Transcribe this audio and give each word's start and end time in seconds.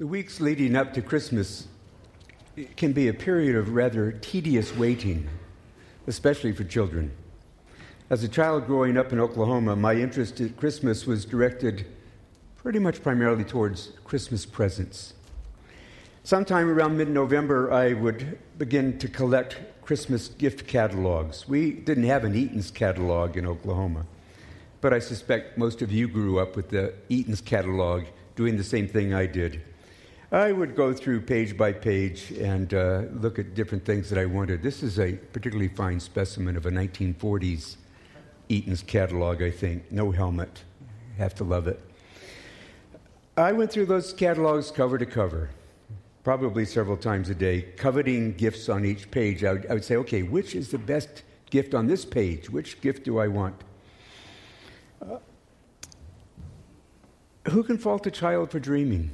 The 0.00 0.06
weeks 0.06 0.40
leading 0.40 0.76
up 0.76 0.94
to 0.94 1.02
Christmas 1.02 1.68
can 2.74 2.94
be 2.94 3.08
a 3.08 3.12
period 3.12 3.54
of 3.54 3.74
rather 3.74 4.12
tedious 4.12 4.74
waiting, 4.74 5.28
especially 6.06 6.52
for 6.52 6.64
children. 6.64 7.10
As 8.08 8.24
a 8.24 8.28
child 8.28 8.66
growing 8.66 8.96
up 8.96 9.12
in 9.12 9.20
Oklahoma, 9.20 9.76
my 9.76 9.92
interest 9.92 10.40
at 10.40 10.56
Christmas 10.56 11.04
was 11.06 11.26
directed 11.26 11.84
pretty 12.56 12.78
much 12.78 13.02
primarily 13.02 13.44
towards 13.44 13.92
Christmas 14.02 14.46
presents. 14.46 15.12
Sometime 16.24 16.70
around 16.70 16.96
mid 16.96 17.10
November, 17.10 17.70
I 17.70 17.92
would 17.92 18.38
begin 18.56 18.96
to 19.00 19.06
collect 19.06 19.58
Christmas 19.82 20.28
gift 20.28 20.66
catalogs. 20.66 21.46
We 21.46 21.72
didn't 21.72 22.04
have 22.04 22.24
an 22.24 22.34
Eaton's 22.34 22.70
catalog 22.70 23.36
in 23.36 23.44
Oklahoma, 23.46 24.06
but 24.80 24.94
I 24.94 24.98
suspect 24.98 25.58
most 25.58 25.82
of 25.82 25.92
you 25.92 26.08
grew 26.08 26.38
up 26.38 26.56
with 26.56 26.70
the 26.70 26.94
Eaton's 27.10 27.42
catalog 27.42 28.04
doing 28.34 28.56
the 28.56 28.64
same 28.64 28.88
thing 28.88 29.12
I 29.12 29.26
did. 29.26 29.60
I 30.32 30.52
would 30.52 30.76
go 30.76 30.92
through 30.92 31.22
page 31.22 31.56
by 31.56 31.72
page 31.72 32.30
and 32.30 32.72
uh, 32.72 33.02
look 33.14 33.40
at 33.40 33.54
different 33.54 33.84
things 33.84 34.08
that 34.10 34.18
I 34.18 34.26
wanted. 34.26 34.62
This 34.62 34.84
is 34.84 35.00
a 35.00 35.14
particularly 35.14 35.66
fine 35.66 35.98
specimen 35.98 36.56
of 36.56 36.66
a 36.66 36.70
1940s 36.70 37.76
Eaton's 38.48 38.82
catalog, 38.82 39.42
I 39.42 39.50
think. 39.50 39.90
No 39.90 40.12
helmet. 40.12 40.62
Have 41.18 41.34
to 41.36 41.44
love 41.44 41.66
it. 41.66 41.80
I 43.36 43.50
went 43.50 43.72
through 43.72 43.86
those 43.86 44.12
catalogs 44.12 44.70
cover 44.70 44.98
to 44.98 45.06
cover, 45.06 45.50
probably 46.22 46.64
several 46.64 46.96
times 46.96 47.28
a 47.28 47.34
day, 47.34 47.62
coveting 47.76 48.34
gifts 48.34 48.68
on 48.68 48.84
each 48.84 49.10
page. 49.10 49.42
I 49.42 49.54
would, 49.54 49.66
I 49.66 49.74
would 49.74 49.84
say, 49.84 49.96
okay, 49.96 50.22
which 50.22 50.54
is 50.54 50.70
the 50.70 50.78
best 50.78 51.24
gift 51.50 51.74
on 51.74 51.88
this 51.88 52.04
page? 52.04 52.48
Which 52.48 52.80
gift 52.80 53.04
do 53.04 53.18
I 53.18 53.26
want? 53.26 53.56
Uh, 55.02 55.18
who 57.48 57.64
can 57.64 57.78
fault 57.78 58.06
a 58.06 58.12
child 58.12 58.52
for 58.52 58.60
dreaming? 58.60 59.10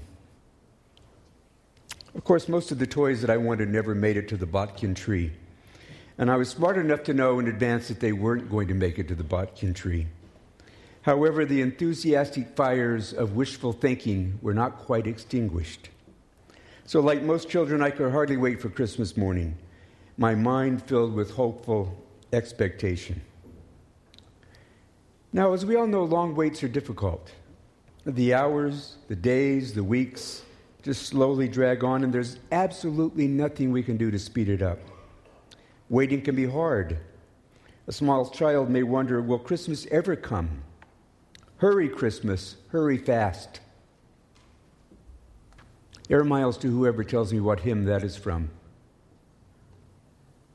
Of 2.16 2.24
course, 2.24 2.48
most 2.48 2.72
of 2.72 2.78
the 2.78 2.86
toys 2.86 3.20
that 3.20 3.28
I 3.28 3.36
wanted 3.36 3.68
never 3.68 3.94
made 3.94 4.16
it 4.16 4.26
to 4.28 4.38
the 4.38 4.46
Botkin 4.46 4.94
tree. 4.94 5.32
And 6.16 6.30
I 6.30 6.36
was 6.36 6.48
smart 6.48 6.78
enough 6.78 7.02
to 7.04 7.14
know 7.14 7.38
in 7.38 7.46
advance 7.46 7.88
that 7.88 8.00
they 8.00 8.12
weren't 8.12 8.50
going 8.50 8.68
to 8.68 8.74
make 8.74 8.98
it 8.98 9.06
to 9.08 9.14
the 9.14 9.22
Botkin 9.22 9.74
tree. 9.74 10.06
However, 11.02 11.44
the 11.44 11.60
enthusiastic 11.60 12.56
fires 12.56 13.12
of 13.12 13.36
wishful 13.36 13.74
thinking 13.74 14.38
were 14.40 14.54
not 14.54 14.78
quite 14.78 15.06
extinguished. 15.06 15.90
So, 16.86 17.00
like 17.00 17.22
most 17.22 17.50
children, 17.50 17.82
I 17.82 17.90
could 17.90 18.10
hardly 18.10 18.38
wait 18.38 18.62
for 18.62 18.70
Christmas 18.70 19.14
morning, 19.14 19.58
my 20.16 20.34
mind 20.34 20.82
filled 20.84 21.12
with 21.12 21.32
hopeful 21.32 22.02
expectation. 22.32 23.20
Now, 25.34 25.52
as 25.52 25.66
we 25.66 25.76
all 25.76 25.86
know, 25.86 26.04
long 26.04 26.34
waits 26.34 26.64
are 26.64 26.68
difficult. 26.68 27.30
The 28.06 28.32
hours, 28.32 28.96
the 29.08 29.16
days, 29.16 29.74
the 29.74 29.84
weeks, 29.84 30.45
just 30.86 31.06
slowly 31.06 31.48
drag 31.48 31.82
on, 31.82 32.04
and 32.04 32.14
there's 32.14 32.38
absolutely 32.52 33.26
nothing 33.26 33.72
we 33.72 33.82
can 33.82 33.96
do 33.96 34.08
to 34.08 34.20
speed 34.20 34.48
it 34.48 34.62
up. 34.62 34.78
Waiting 35.88 36.22
can 36.22 36.36
be 36.36 36.46
hard. 36.46 36.96
A 37.88 37.92
small 37.92 38.30
child 38.30 38.70
may 38.70 38.84
wonder 38.84 39.20
will 39.20 39.40
Christmas 39.40 39.88
ever 39.90 40.14
come? 40.14 40.62
Hurry, 41.56 41.88
Christmas, 41.88 42.54
hurry 42.68 42.98
fast. 42.98 43.58
Air 46.08 46.22
miles 46.22 46.56
to 46.58 46.68
whoever 46.68 47.02
tells 47.02 47.32
me 47.32 47.40
what 47.40 47.58
hymn 47.58 47.86
that 47.86 48.04
is 48.04 48.16
from. 48.16 48.48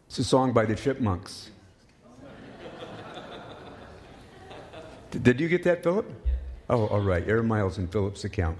It's 0.07 0.19
a 0.19 0.23
song 0.23 0.53
by 0.53 0.63
the 0.63 0.75
Chipmunks. 0.75 1.49
Did 5.11 5.41
you 5.41 5.49
get 5.49 5.63
that, 5.63 5.83
Philip? 5.83 6.09
Oh, 6.69 6.87
all 6.87 7.01
right. 7.01 7.27
Air 7.27 7.43
miles 7.43 7.77
in 7.77 7.89
Philip's 7.89 8.23
account. 8.23 8.57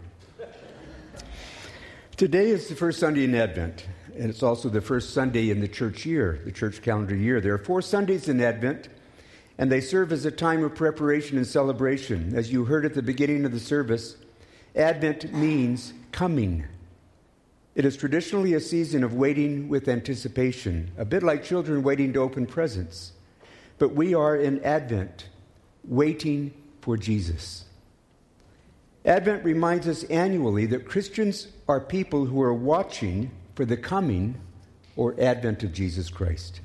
Today 2.22 2.50
is 2.50 2.68
the 2.68 2.76
first 2.76 3.00
Sunday 3.00 3.24
in 3.24 3.34
Advent, 3.34 3.88
and 4.16 4.30
it's 4.30 4.44
also 4.44 4.70
the 4.70 4.80
first 4.80 5.12
Sunday 5.12 5.50
in 5.50 5.60
the 5.60 5.68
church 5.68 6.06
year, 6.06 6.40
the 6.46 6.52
church 6.52 6.84
calendar 6.84 7.16
year. 7.16 7.42
There 7.42 7.56
are 7.56 7.58
four 7.58 7.82
Sundays 7.82 8.30
in 8.30 8.40
Advent, 8.40 8.90
and 9.58 9.72
they 9.72 9.82
serve 9.82 10.12
as 10.12 10.24
a 10.24 10.30
time 10.30 10.64
of 10.64 10.76
preparation 10.76 11.38
and 11.38 11.48
celebration. 11.48 12.36
As 12.36 12.52
you 12.52 12.66
heard 12.66 12.86
at 12.86 12.94
the 12.94 13.02
beginning 13.02 13.44
of 13.44 13.52
the 13.52 13.60
service, 13.60 14.18
Advent 14.76 15.34
means 15.34 15.94
coming. 16.12 16.66
It 17.74 17.86
is 17.86 17.98
traditionally 17.98 18.54
a 18.54 18.60
season 18.60 19.04
of 19.04 19.16
waiting 19.16 19.68
with 19.68 19.88
anticipation, 19.88 20.92
a 21.00 21.06
bit 21.06 21.24
like 21.24 21.44
children 21.44 21.82
waiting 21.82 22.14
to 22.14 22.20
open 22.20 22.46
presents. 22.46 23.14
But 23.80 23.96
we 23.96 24.14
are 24.14 24.36
in 24.36 24.64
Advent, 24.64 25.26
waiting 25.86 26.54
for 26.82 26.98
Jesus. 26.98 27.66
Advent 29.06 29.44
reminds 29.44 29.88
us 29.88 30.04
annually 30.06 30.68
that 30.68 30.88
Christians 30.88 31.48
are 31.68 31.80
people 31.80 32.26
who 32.26 32.42
are 32.42 32.54
watching 32.54 33.32
for 33.56 33.66
the 33.66 33.78
coming 33.78 34.40
or 34.96 35.16
advent 35.20 35.64
of 35.64 35.74
Jesus 35.74 36.10
Christ. 36.10 36.62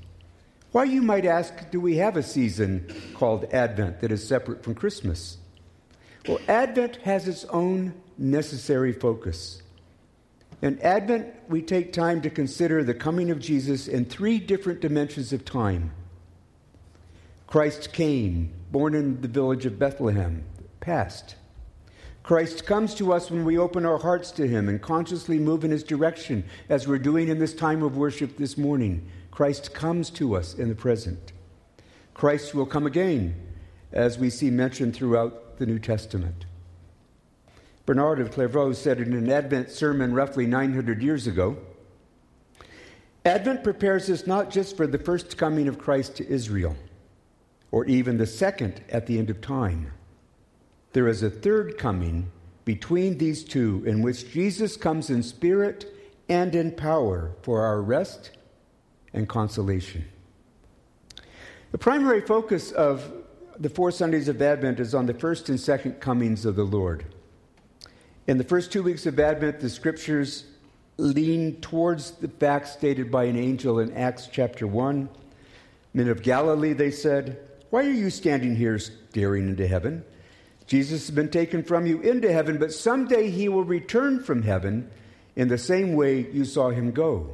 Why, 0.72 0.84
you 0.84 1.00
might 1.00 1.25
ask, 1.25 1.70
do 1.70 1.80
we 1.80 1.96
have 1.96 2.16
a 2.16 2.22
season 2.22 2.92
called 3.14 3.46
Advent 3.46 4.00
that 4.00 4.12
is 4.12 4.26
separate 4.26 4.62
from 4.62 4.75
Christmas? 4.75 5.38
Well, 6.28 6.38
Advent 6.48 6.96
has 6.96 7.26
its 7.26 7.44
own 7.46 7.94
necessary 8.19 8.92
focus. 8.92 9.62
In 10.60 10.78
Advent, 10.80 11.34
we 11.48 11.62
take 11.62 11.92
time 11.92 12.20
to 12.22 12.30
consider 12.30 12.82
the 12.82 12.94
coming 12.94 13.30
of 13.30 13.38
Jesus 13.38 13.88
in 13.88 14.04
three 14.04 14.38
different 14.38 14.80
dimensions 14.80 15.32
of 15.32 15.44
time. 15.44 15.92
Christ 17.46 17.92
came, 17.92 18.52
born 18.70 18.94
in 18.94 19.20
the 19.20 19.28
village 19.28 19.64
of 19.64 19.78
Bethlehem, 19.78 20.44
past. 20.80 21.36
Christ 22.26 22.66
comes 22.66 22.92
to 22.97 23.12
us 23.12 23.31
when 23.31 23.44
we 23.44 23.56
open 23.56 23.87
our 23.87 23.98
hearts 23.98 24.32
to 24.32 24.48
Him 24.48 24.69
and 24.69 24.82
consciously 24.82 25.38
move 25.38 25.64
in 25.64 25.70
His 25.70 25.84
direction, 25.84 26.42
as 26.69 26.88
we're 26.88 26.98
doing 26.98 27.28
in 27.28 27.38
this 27.38 27.54
time 27.54 27.84
of 27.84 27.97
worship 27.97 28.37
this 28.37 28.59
morning. 28.59 29.09
Christ 29.31 29.72
comes 29.72 30.10
to 30.10 30.34
us 30.34 30.53
in 30.53 30.69
the 30.69 30.75
present. 30.75 31.31
Christ 32.14 32.53
will 32.53 32.66
come 32.66 32.84
again, 32.84 33.41
as 33.92 34.19
we 34.19 34.28
see 34.28 34.50
mentioned 34.50 34.97
throughout 34.97 35.59
the 35.59 35.66
New 35.66 35.78
Testament. 35.78 36.47
Bernard 37.84 38.19
of 38.19 38.32
Clairvaux 38.32 38.72
said 38.72 38.98
in 38.98 39.12
an 39.12 39.31
Advent 39.31 39.70
sermon 39.70 40.12
roughly 40.12 40.47
900 40.47 41.00
years 41.00 41.28
ago 41.28 41.56
Advent 43.25 43.62
prepares 43.62 44.10
us 44.10 44.26
not 44.26 44.50
just 44.50 44.76
for 44.76 44.88
the 44.88 44.98
first 44.98 45.37
coming 45.37 45.69
of 45.69 45.78
Christ 45.78 46.16
to 46.16 46.28
Israel, 46.28 46.75
or 47.70 47.84
even 47.84 48.19
the 48.19 48.26
second 48.26 48.81
at 48.88 49.06
the 49.06 49.16
end 49.16 49.31
of 49.31 49.41
time 49.41 49.93
there 50.96 51.08
is 51.08 51.22
a 51.22 51.28
third 51.28 51.76
coming 51.76 52.32
between 52.64 53.18
these 53.18 53.44
two 53.44 53.82
in 53.84 54.00
which 54.00 54.32
Jesus 54.32 54.78
comes 54.78 55.10
in 55.10 55.22
spirit 55.22 55.94
and 56.26 56.54
in 56.54 56.72
power 56.72 57.32
for 57.42 57.66
our 57.66 57.82
rest 57.82 58.30
and 59.12 59.28
consolation. 59.28 60.06
The 61.70 61.76
primary 61.76 62.22
focus 62.22 62.72
of 62.72 63.12
the 63.58 63.68
four 63.68 63.90
Sundays 63.90 64.26
of 64.26 64.40
Advent 64.40 64.80
is 64.80 64.94
on 64.94 65.04
the 65.04 65.12
first 65.12 65.50
and 65.50 65.60
second 65.60 66.00
comings 66.00 66.46
of 66.46 66.56
the 66.56 66.64
Lord. 66.64 67.04
In 68.26 68.38
the 68.38 68.44
first 68.44 68.72
two 68.72 68.82
weeks 68.82 69.04
of 69.04 69.20
Advent, 69.20 69.60
the 69.60 69.68
scriptures 69.68 70.46
lean 70.96 71.60
towards 71.60 72.12
the 72.12 72.28
facts 72.28 72.72
stated 72.72 73.10
by 73.10 73.24
an 73.24 73.36
angel 73.36 73.80
in 73.80 73.92
Acts 73.92 74.30
chapter 74.32 74.66
1. 74.66 75.10
Men 75.92 76.08
of 76.08 76.22
Galilee, 76.22 76.72
they 76.72 76.90
said, 76.90 77.38
Why 77.68 77.84
are 77.84 77.90
you 77.90 78.08
standing 78.08 78.56
here 78.56 78.78
staring 78.78 79.46
into 79.46 79.66
heaven? 79.66 80.02
Jesus 80.66 81.06
has 81.06 81.15
been 81.15 81.31
taken 81.31 81.62
from 81.62 81.87
you 81.87 82.00
into 82.00 82.32
heaven, 82.32 82.59
but 82.59 82.72
someday 82.72 83.31
he 83.31 83.49
will 83.49 83.65
return 83.65 84.22
from 84.22 84.43
heaven 84.43 84.91
in 85.37 85.49
the 85.49 85.59
same 85.59 85.94
way 85.94 86.28
you 86.32 86.44
saw 86.44 86.71
him 86.71 86.91
go. 86.91 87.31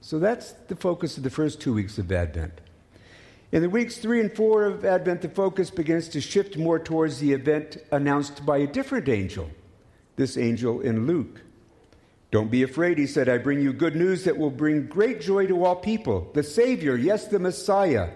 So 0.00 0.18
that's 0.18 0.52
the 0.68 0.76
focus 0.76 1.16
of 1.16 1.22
the 1.22 1.30
first 1.30 1.60
two 1.60 1.72
weeks 1.72 1.96
of 1.96 2.12
Advent. 2.12 2.60
In 3.50 3.62
the 3.62 3.70
weeks 3.70 3.96
three 3.96 4.20
and 4.20 4.30
four 4.30 4.64
of 4.64 4.84
Advent, 4.84 5.22
the 5.22 5.28
focus 5.28 5.70
begins 5.70 6.08
to 6.08 6.20
shift 6.20 6.58
more 6.58 6.78
towards 6.78 7.20
the 7.20 7.32
event 7.32 7.78
announced 7.90 8.44
by 8.44 8.58
a 8.58 8.66
different 8.66 9.08
angel, 9.08 9.48
this 10.16 10.36
angel 10.36 10.80
in 10.80 11.06
Luke. 11.06 11.40
Don't 12.30 12.50
be 12.50 12.64
afraid, 12.64 12.98
he 12.98 13.06
said. 13.06 13.28
I 13.28 13.38
bring 13.38 13.62
you 13.62 13.72
good 13.72 13.94
news 13.94 14.24
that 14.24 14.36
will 14.36 14.50
bring 14.50 14.86
great 14.86 15.20
joy 15.20 15.46
to 15.46 15.64
all 15.64 15.76
people. 15.76 16.28
The 16.34 16.42
Savior, 16.42 16.96
yes, 16.96 17.28
the 17.28 17.38
Messiah, 17.38 18.10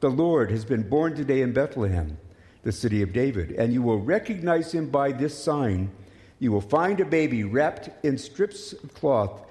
the 0.00 0.10
Lord, 0.10 0.50
has 0.50 0.66
been 0.66 0.88
born 0.88 1.16
today 1.16 1.40
in 1.40 1.52
Bethlehem 1.52 2.18
the 2.62 2.72
city 2.72 3.02
of 3.02 3.12
David. 3.12 3.52
And 3.52 3.72
you 3.72 3.82
will 3.82 3.98
recognize 3.98 4.72
him 4.72 4.88
by 4.88 5.12
this 5.12 5.36
sign. 5.36 5.90
You 6.38 6.52
will 6.52 6.60
find 6.60 7.00
a 7.00 7.04
baby 7.04 7.44
wrapped 7.44 7.90
in 8.04 8.18
strips 8.18 8.72
of 8.72 8.94
cloth 8.94 9.42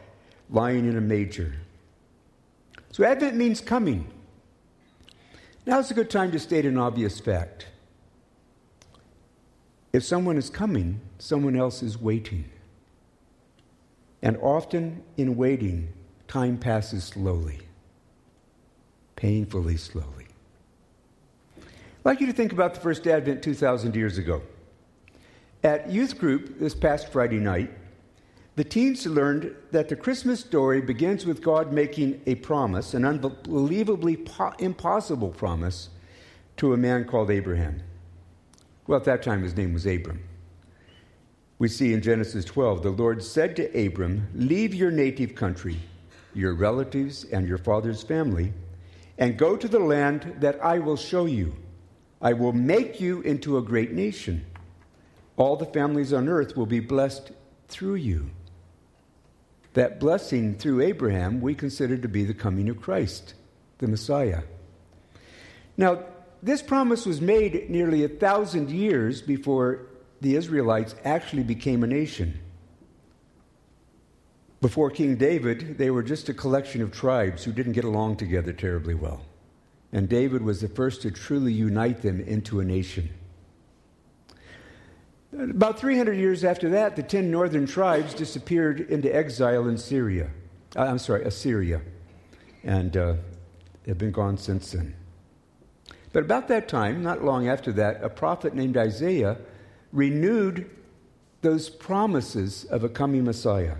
lying 0.50 0.88
in 0.88 0.98
a 0.98 1.02
manger. 1.02 1.54
So, 2.92 3.06
Advent 3.06 3.36
means 3.36 3.62
coming. 3.62 4.08
Now 5.66 5.80
is 5.80 5.92
a 5.92 5.94
good 5.94 6.10
time 6.10 6.32
to 6.32 6.40
state 6.40 6.66
an 6.66 6.78
obvious 6.78 7.20
fact. 7.20 7.68
If 9.94 10.04
someone 10.04 10.38
is 10.38 10.50
coming, 10.50 11.00
someone 11.20 11.56
else 11.56 11.84
is 11.84 11.98
waiting. 11.98 12.46
And 14.22 14.38
often 14.38 15.04
in 15.18 15.36
waiting, 15.36 15.94
time 16.28 16.58
passes 16.58 17.04
slowly, 17.04 17.60
painfully 19.16 19.78
slowly. 19.78 20.28
I'd 22.02 22.10
like 22.10 22.20
you 22.20 22.26
to 22.26 22.34
think 22.34 22.52
about 22.52 22.74
the 22.74 22.80
first 22.80 23.06
Advent 23.06 23.44
2,000 23.44 23.96
years 23.96 24.18
ago. 24.18 24.42
At 25.64 25.92
youth 25.92 26.18
group 26.18 26.58
this 26.58 26.74
past 26.74 27.12
Friday 27.12 27.38
night, 27.38 27.70
the 28.56 28.64
teens 28.64 29.06
learned 29.06 29.56
that 29.70 29.88
the 29.88 29.96
Christmas 29.96 30.40
story 30.40 30.82
begins 30.82 31.28
with 31.28 31.44
God 31.44 31.72
making 31.72 32.20
a 32.26 32.34
promise, 32.36 32.96
an 32.96 33.06
unbelievably 33.06 34.18
po- 34.18 34.54
impossible 34.58 35.30
promise, 35.30 35.90
to 36.58 36.74
a 36.74 36.78
man 36.78 37.06
called 37.06 37.30
Abraham. 37.30 37.84
Well, 38.88 38.98
at 38.98 39.06
that 39.06 39.22
time, 39.22 39.44
his 39.44 39.56
name 39.56 39.72
was 39.72 39.86
Abram. 39.86 40.24
We 41.60 41.68
see 41.68 41.94
in 41.94 42.02
Genesis 42.02 42.46
12, 42.46 42.82
the 42.82 42.90
Lord 42.90 43.24
said 43.24 43.56
to 43.58 43.86
Abram, 43.86 44.28
Leave 44.34 44.74
your 44.74 44.90
native 44.90 45.36
country, 45.36 45.78
your 46.34 46.56
relatives, 46.56 47.26
and 47.26 47.48
your 47.48 47.60
father's 47.60 48.02
family, 48.02 48.54
and 49.20 49.38
go 49.38 49.56
to 49.56 49.68
the 49.68 49.78
land 49.78 50.38
that 50.40 50.60
I 50.66 50.80
will 50.80 50.98
show 50.98 51.26
you. 51.26 51.54
I 52.22 52.34
will 52.34 52.54
make 52.54 53.02
you 53.02 53.22
into 53.22 53.58
a 53.58 53.62
great 53.62 53.94
nation. 53.94 54.46
All 55.38 55.56
the 55.56 55.66
families 55.66 56.14
on 56.14 56.30
earth 56.30 56.56
will 56.56 56.68
be 56.68 56.80
blessed 56.80 57.32
through 57.68 57.96
you. 57.96 58.30
That 59.74 60.00
blessing 60.00 60.56
through 60.56 60.82
Abraham 60.82 61.42
we 61.42 61.56
consider 61.56 61.98
to 61.98 62.08
be 62.08 62.24
the 62.24 62.34
coming 62.34 62.70
of 62.70 62.82
Christ, 62.82 63.34
the 63.80 63.88
Messiah. 63.88 64.44
Now, 65.78 66.04
this 66.44 66.62
promise 66.62 67.06
was 67.06 67.22
made 67.22 67.70
nearly 67.70 68.04
a 68.04 68.10
thousand 68.10 68.70
years 68.70 69.22
before 69.22 69.88
the 70.20 70.36
Israelites 70.36 70.96
actually 71.04 71.44
became 71.44 71.84
a 71.84 71.88
nation. 71.88 72.40
Before 74.60 74.92
King 74.92 75.16
David, 75.16 75.80
they 75.80 75.90
were 75.90 76.04
just 76.04 76.30
a 76.30 76.34
collection 76.36 76.84
of 76.84 76.92
tribes 76.92 77.44
who 77.44 77.52
didn't 77.52 77.74
get 77.74 77.84
along 77.84 78.18
together 78.18 78.54
terribly 78.54 78.94
well. 78.94 79.22
And 79.94 80.08
David 80.08 80.42
was 80.42 80.62
the 80.62 80.68
first 80.68 81.02
to 81.02 81.12
truly 81.12 81.54
unite 81.54 82.02
them 82.02 82.22
into 82.22 82.60
a 82.60 82.66
nation. 82.66 83.10
About 85.34 85.80
300 85.80 86.14
years 86.14 86.44
after 86.44 86.70
that, 86.70 86.96
the 86.96 87.04
10 87.04 87.32
northern 87.32 87.66
tribes 87.66 88.14
disappeared 88.14 88.82
into 88.82 89.14
exile 89.14 89.68
in 89.68 89.78
Syria. 89.78 90.30
Uh, 90.76 90.82
I'm 90.82 91.00
sorry, 91.00 91.24
Assyria. 91.24 91.82
And 92.64 92.96
uh, 92.96 93.16
have 93.88 93.98
been 93.98 94.12
gone 94.12 94.38
since 94.38 94.72
then. 94.72 94.96
But 96.14 96.24
about 96.24 96.48
that 96.50 96.68
time, 96.68 97.02
not 97.02 97.24
long 97.24 97.48
after 97.48 97.72
that, 97.74 98.04
a 98.04 98.10
prophet 98.10 98.54
named 98.54 98.76
Isaiah 98.76 99.38
renewed 99.94 100.70
those 101.42 101.70
promises 101.70 102.66
of 102.66 102.84
a 102.84 102.90
coming 102.90 103.24
Messiah. 103.24 103.78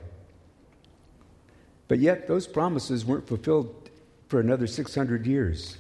But 1.88 2.00
yet, 2.00 2.28
those 2.28 2.48
promises 2.48 3.06
weren't 3.06 3.28
fulfilled 3.28 3.90
for 4.30 4.40
another 4.40 4.66
600 4.66 5.28
years. 5.28 5.78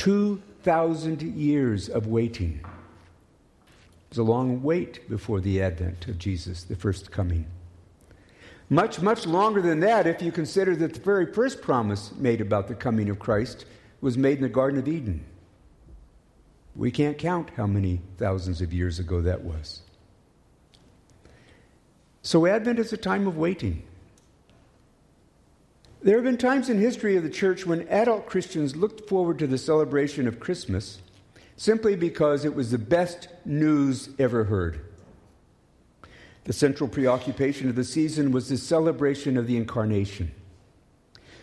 2,000 0.00 1.20
years 1.20 1.90
of 1.90 2.06
waiting. 2.06 2.58
It 2.62 4.08
was 4.08 4.16
a 4.16 4.22
long 4.22 4.62
wait 4.62 5.06
before 5.10 5.42
the 5.42 5.60
advent 5.60 6.08
of 6.08 6.16
Jesus, 6.16 6.64
the 6.64 6.74
first 6.74 7.10
coming. 7.10 7.44
Much, 8.70 9.02
much 9.02 9.26
longer 9.26 9.60
than 9.60 9.80
that 9.80 10.06
if 10.06 10.22
you 10.22 10.32
consider 10.32 10.74
that 10.76 10.94
the 10.94 11.00
very 11.00 11.30
first 11.30 11.60
promise 11.60 12.12
made 12.16 12.40
about 12.40 12.66
the 12.66 12.74
coming 12.74 13.10
of 13.10 13.18
Christ 13.18 13.66
was 14.00 14.16
made 14.16 14.38
in 14.38 14.42
the 14.42 14.48
Garden 14.48 14.78
of 14.78 14.88
Eden. 14.88 15.22
We 16.74 16.90
can't 16.90 17.18
count 17.18 17.50
how 17.54 17.66
many 17.66 18.00
thousands 18.16 18.62
of 18.62 18.72
years 18.72 19.00
ago 19.00 19.20
that 19.20 19.42
was. 19.42 19.82
So, 22.22 22.46
Advent 22.46 22.78
is 22.78 22.94
a 22.94 22.96
time 22.96 23.26
of 23.26 23.36
waiting. 23.36 23.82
There 26.02 26.14
have 26.14 26.24
been 26.24 26.38
times 26.38 26.70
in 26.70 26.78
history 26.78 27.16
of 27.16 27.22
the 27.22 27.30
church 27.30 27.66
when 27.66 27.86
adult 27.88 28.26
Christians 28.26 28.74
looked 28.74 29.06
forward 29.06 29.38
to 29.38 29.46
the 29.46 29.58
celebration 29.58 30.26
of 30.26 30.40
Christmas 30.40 31.00
simply 31.56 31.94
because 31.94 32.46
it 32.46 32.54
was 32.54 32.70
the 32.70 32.78
best 32.78 33.28
news 33.44 34.08
ever 34.18 34.44
heard. 34.44 34.80
The 36.44 36.54
central 36.54 36.88
preoccupation 36.88 37.68
of 37.68 37.76
the 37.76 37.84
season 37.84 38.32
was 38.32 38.48
the 38.48 38.56
celebration 38.56 39.36
of 39.36 39.46
the 39.46 39.58
incarnation. 39.58 40.32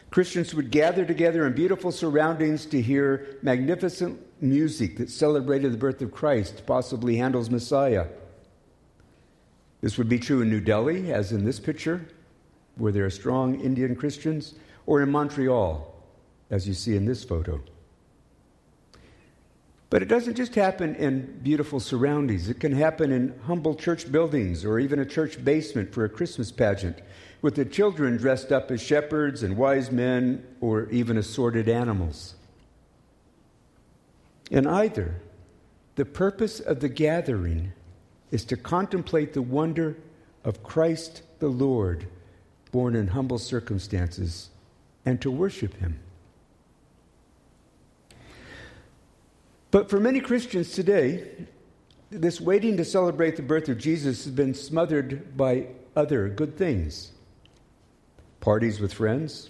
Christians 0.09 0.56
would 0.56 0.71
gather 0.71 1.06
together 1.06 1.45
in 1.45 1.54
beautiful 1.54 1.92
surroundings 1.92 2.65
to 2.68 2.81
hear 2.81 3.38
magnificent 3.44 4.19
music 4.42 4.98
that 4.98 5.12
celebrated 5.12 5.71
the 5.71 5.77
birth 5.77 6.01
of 6.01 6.12
Christ, 6.12 6.63
possibly 6.65 7.18
Handel's 7.18 7.51
Messiah. 7.51 8.07
This 9.81 10.00
would 10.00 10.09
be 10.09 10.18
true 10.18 10.42
in 10.42 10.50
New 10.50 10.62
Delhi, 10.62 11.13
as 11.13 11.31
in 11.31 11.45
this 11.45 11.59
picture, 11.59 12.07
where 12.77 12.91
there 12.91 13.06
are 13.06 13.09
strong 13.09 13.59
Indian 13.59 13.95
Christians, 13.95 14.56
or 14.85 15.01
in 15.01 15.12
Montreal, 15.12 15.94
as 16.50 16.68
you 16.68 16.74
see 16.74 16.95
in 16.95 17.06
this 17.06 17.24
photo. 17.24 17.62
But 19.89 20.01
it 20.01 20.09
doesn't 20.09 20.35
just 20.35 20.56
happen 20.56 20.95
in 20.95 21.39
beautiful 21.41 21.79
surroundings. 21.79 22.50
It 22.50 22.59
can 22.59 22.74
happen 22.74 23.12
in 23.12 23.39
humble 23.45 23.75
church 23.75 24.12
buildings 24.12 24.65
or 24.65 24.79
even 24.79 25.00
a 25.00 25.06
church 25.06 25.44
basement 25.44 25.94
for 25.94 26.03
a 26.03 26.09
Christmas 26.09 26.51
pageant, 26.51 27.00
with 27.41 27.56
the 27.56 27.63
children 27.63 28.18
dressed 28.18 28.51
up 28.51 28.69
as 28.69 28.81
shepherds 28.81 29.44
and 29.44 29.56
wise 29.56 29.91
men 29.91 30.45
or 30.59 30.89
even 30.89 31.18
assorted 31.18 31.69
animals. 31.69 32.35
In 34.51 34.68
either, 34.68 35.21
the 35.95 36.06
purpose 36.06 36.59
of 36.59 36.80
the 36.80 36.89
gathering 36.89 37.71
is 38.31 38.44
to 38.45 38.57
contemplate 38.57 39.33
the 39.33 39.41
wonder 39.41 39.97
of 40.44 40.63
Christ 40.63 41.21
the 41.39 41.47
Lord, 41.47 42.07
born 42.68 42.96
in 42.96 43.08
humble 43.08 43.40
circumstances, 43.40 44.50
and 45.06 45.22
to 45.22 45.31
worship 45.31 45.75
him. 45.75 46.00
But 49.72 49.90
for 49.90 50.00
many 50.00 50.19
Christians 50.19 50.72
today, 50.72 51.30
this 52.10 52.40
waiting 52.40 52.78
to 52.78 52.86
celebrate 52.86 53.36
the 53.36 53.42
birth 53.42 53.68
of 53.69 53.78
Jesus 53.78 54.24
has 54.24 54.34
been 54.34 54.54
smothered 54.54 55.36
by 55.36 55.68
other 55.96 56.30
good 56.30 56.58
things 56.58 57.12
parties 58.40 58.80
with 58.80 58.94
friends, 58.94 59.50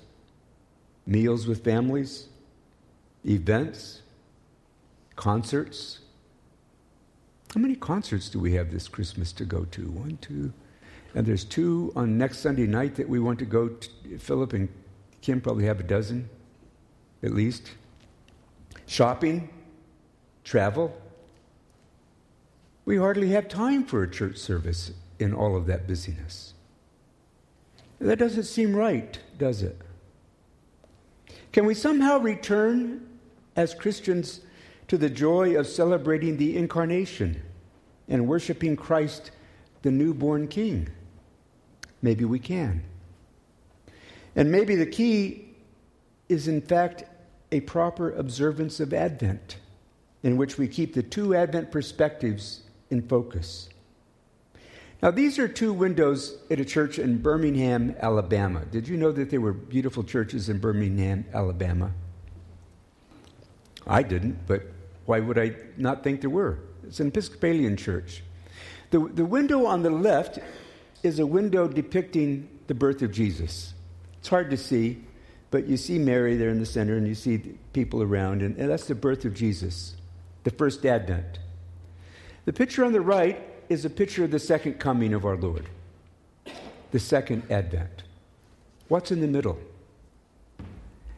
meals 1.06 1.46
with 1.46 1.64
families, 1.64 2.30
events, 3.26 4.02
concerts. 5.16 6.00
How 7.54 7.62
many 7.62 7.76
concerts 7.76 8.30
do 8.30 8.40
we 8.40 8.54
have 8.54 8.72
this 8.72 8.88
Christmas 8.88 9.32
to 9.34 9.46
go 9.46 9.66
to? 9.66 9.90
One, 9.90 10.18
two. 10.22 10.54
And 11.18 11.26
there's 11.26 11.44
two 11.44 11.92
on 11.96 12.16
next 12.20 12.42
Sunday 12.42 12.68
night 12.68 12.94
that 12.98 13.10
we 13.10 13.20
want 13.20 13.40
to 13.40 13.46
go 13.46 13.70
to. 13.70 14.20
Philip 14.20 14.54
and 14.54 14.70
Kim 15.22 15.42
probably 15.42 15.66
have 15.66 15.80
a 15.80 15.84
dozen, 15.84 16.30
at 17.24 17.34
least. 17.34 17.72
Shopping 18.86 19.50
travel. 20.44 20.96
We 22.86 22.98
hardly 22.98 23.30
have 23.30 23.50
time 23.50 23.84
for 23.84 24.04
a 24.04 24.08
church 24.08 24.38
service 24.38 24.92
in 25.18 25.34
all 25.34 25.56
of 25.56 25.66
that 25.66 25.88
busyness. 25.88 26.54
That 28.00 28.20
doesn't 28.20 28.44
seem 28.44 28.76
right, 28.76 29.18
does 29.40 29.64
it? 29.64 29.82
Can 31.52 31.66
we 31.66 31.74
somehow 31.74 32.20
return 32.20 33.08
as 33.56 33.74
Christians 33.74 34.42
to 34.88 35.00
the 35.00 35.10
joy 35.10 35.58
of 35.58 35.66
celebrating 35.66 36.38
the 36.38 36.56
incarnation 36.56 37.42
and 38.08 38.28
worshiping 38.28 38.76
Christ, 38.76 39.32
the 39.82 39.90
newborn 39.90 40.48
King? 40.48 40.90
Maybe 42.02 42.26
we 42.26 42.40
can. 42.40 42.84
And 44.36 44.52
maybe 44.52 44.76
the 44.76 44.86
key 44.86 45.50
is, 46.30 46.48
in 46.48 46.62
fact, 46.62 47.04
a 47.52 47.62
proper 47.62 48.12
observance 48.12 48.80
of 48.80 48.94
Advent 48.94 49.58
in 50.24 50.38
which 50.38 50.58
we 50.58 50.68
keep 50.68 50.94
the 50.94 51.04
two 51.04 51.36
Advent 51.36 51.72
perspectives 51.72 52.62
in 52.90 53.08
focus. 53.08 53.70
Now, 55.02 55.12
these 55.12 55.38
are 55.38 55.48
two 55.48 55.74
windows 55.74 56.38
at 56.50 56.60
a 56.60 56.66
church 56.66 56.98
in 56.98 57.22
Birmingham, 57.22 57.96
Alabama. 58.00 58.66
Did 58.66 58.88
you 58.88 58.98
know 58.98 59.12
that 59.12 59.30
there 59.30 59.42
were 59.42 59.54
beautiful 59.54 60.04
churches 60.04 60.50
in 60.50 60.58
Birmingham, 60.58 61.26
Alabama? 61.34 61.92
I 63.86 64.02
didn't, 64.02 64.40
but 64.48 64.64
why 65.06 65.20
would 65.20 65.38
I 65.38 65.56
not 65.78 66.04
think 66.04 66.22
there 66.22 66.30
were? 66.30 66.60
It's 66.84 67.00
an 67.00 67.08
Episcopalian 67.08 67.78
church. 67.78 68.24
The, 68.90 69.00
the 69.00 69.26
window 69.26 69.66
on 69.66 69.84
the 69.84 69.90
left 69.90 70.40
is 71.08 71.20
a 71.20 71.26
window 71.26 71.68
depicting 71.68 72.48
the 72.68 72.76
birth 72.76 73.02
of 73.02 73.12
Jesus. 73.12 73.74
It's 74.20 74.28
hard 74.28 74.50
to 74.52 74.58
see, 74.58 75.02
but 75.50 75.66
you 75.66 75.78
see 75.78 75.98
Mary 75.98 76.36
there 76.36 76.50
in 76.50 76.60
the 76.60 76.66
center 76.66 76.98
and 76.98 77.08
you 77.08 77.16
see 77.16 77.38
people 77.74 78.04
around, 78.04 78.42
and, 78.42 78.58
that's 78.58 78.88
the 78.88 78.96
birth 78.96 79.26
of 79.26 79.34
Jesus 79.34 79.96
the 80.44 80.52
first 80.52 80.86
advent. 80.86 81.40
The 82.46 82.54
picture 82.54 82.86
on 82.86 82.94
the 82.94 83.02
right 83.02 83.38
is 83.68 83.84
a 83.84 83.90
picture 83.90 84.24
of 84.24 84.32
the 84.32 84.40
second 84.40 84.76
coming 84.76 85.14
of 85.14 85.26
our 85.26 85.36
Lord, 85.36 85.68
the 86.92 87.00
second 87.00 87.44
advent. 87.52 88.04
What's 88.88 89.12
in 89.12 89.20
the 89.20 89.28
middle? 89.28 89.58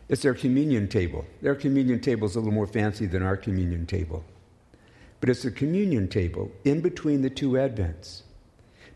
It's 0.08 0.24
their 0.24 0.34
communion 0.34 0.88
table. 0.88 1.26
Their 1.44 1.54
communion 1.54 2.00
table 2.00 2.26
is 2.26 2.36
a 2.36 2.40
little 2.40 2.54
more 2.54 2.66
fancy 2.66 3.06
than 3.06 3.22
our 3.22 3.38
communion 3.38 3.86
table. 3.86 4.26
But 5.20 5.30
it's 5.30 5.46
a 5.46 5.52
communion 5.52 6.08
table 6.08 6.52
in 6.64 6.82
between 6.82 7.22
the 7.22 7.30
two 7.30 7.52
advents. 7.52 8.24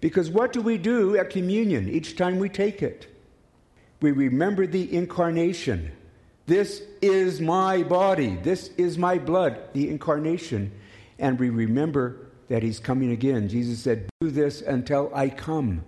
Because 0.03 0.29
what 0.29 0.51
do 0.51 0.61
we 0.61 0.77
do 0.77 1.15
at 1.15 1.29
communion 1.29 1.87
each 1.87 2.17
time 2.17 2.37
we 2.37 2.49
take 2.49 2.83
it? 2.83 3.07
We 4.01 4.11
remember 4.11 4.67
the 4.67 4.93
incarnation 4.93 5.93
this 6.45 6.83
is 7.01 7.39
my 7.39 7.83
body. 7.83 8.37
This 8.43 8.71
is 8.75 8.97
my 8.97 9.17
blood, 9.17 9.61
the 9.71 9.89
incarnation. 9.89 10.73
And 11.17 11.39
we 11.39 11.49
remember 11.49 12.17
that 12.49 12.63
he's 12.63 12.79
coming 12.81 13.11
again. 13.11 13.47
Jesus 13.47 13.79
said, 13.79 14.09
Do 14.19 14.29
this 14.29 14.61
until 14.61 15.09
I 15.15 15.29
come. 15.29 15.85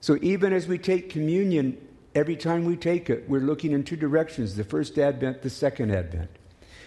So 0.00 0.16
even 0.22 0.52
as 0.52 0.68
we 0.68 0.78
take 0.78 1.10
communion, 1.10 1.76
every 2.14 2.36
time 2.36 2.64
we 2.64 2.76
take 2.76 3.10
it, 3.10 3.28
we're 3.28 3.40
looking 3.40 3.72
in 3.72 3.82
two 3.82 3.96
directions 3.96 4.54
the 4.54 4.62
first 4.62 5.00
Advent, 5.00 5.42
the 5.42 5.50
second 5.50 5.90
Advent. 5.90 6.30